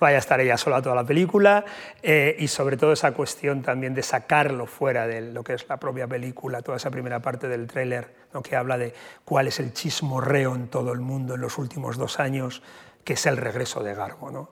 vaya 0.00 0.16
a 0.16 0.20
estar 0.20 0.40
ella 0.40 0.56
sola 0.58 0.82
toda 0.82 0.94
la 0.94 1.04
película, 1.04 1.64
eh, 2.02 2.36
y 2.38 2.48
sobre 2.48 2.76
todo 2.76 2.92
esa 2.92 3.12
cuestión 3.12 3.62
también 3.62 3.94
de 3.94 4.02
sacarlo 4.02 4.66
fuera 4.66 5.06
de 5.06 5.32
lo 5.32 5.42
que 5.42 5.54
es 5.54 5.68
la 5.68 5.78
propia 5.78 6.06
película, 6.06 6.62
toda 6.62 6.76
esa 6.76 6.90
primera 6.90 7.20
parte 7.20 7.48
del 7.48 7.66
tráiler 7.66 8.14
¿no? 8.32 8.42
que 8.42 8.56
habla 8.56 8.76
de 8.76 8.92
cuál 9.24 9.48
es 9.48 9.60
el 9.60 9.72
chismorreo 9.72 10.54
en 10.54 10.68
todo 10.68 10.92
el 10.92 11.00
mundo 11.00 11.34
en 11.34 11.40
los 11.40 11.58
últimos 11.58 11.96
dos 11.96 12.20
años, 12.20 12.62
que 13.04 13.14
es 13.14 13.26
el 13.26 13.36
regreso 13.36 13.82
de 13.82 13.94
Garbo. 13.94 14.30
¿no? 14.30 14.50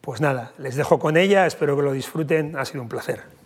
Pues 0.00 0.20
nada, 0.20 0.52
les 0.58 0.76
dejo 0.76 0.98
con 0.98 1.16
ella, 1.16 1.46
espero 1.46 1.76
que 1.76 1.82
lo 1.82 1.92
disfruten, 1.92 2.56
ha 2.56 2.64
sido 2.64 2.82
un 2.82 2.88
placer. 2.88 3.37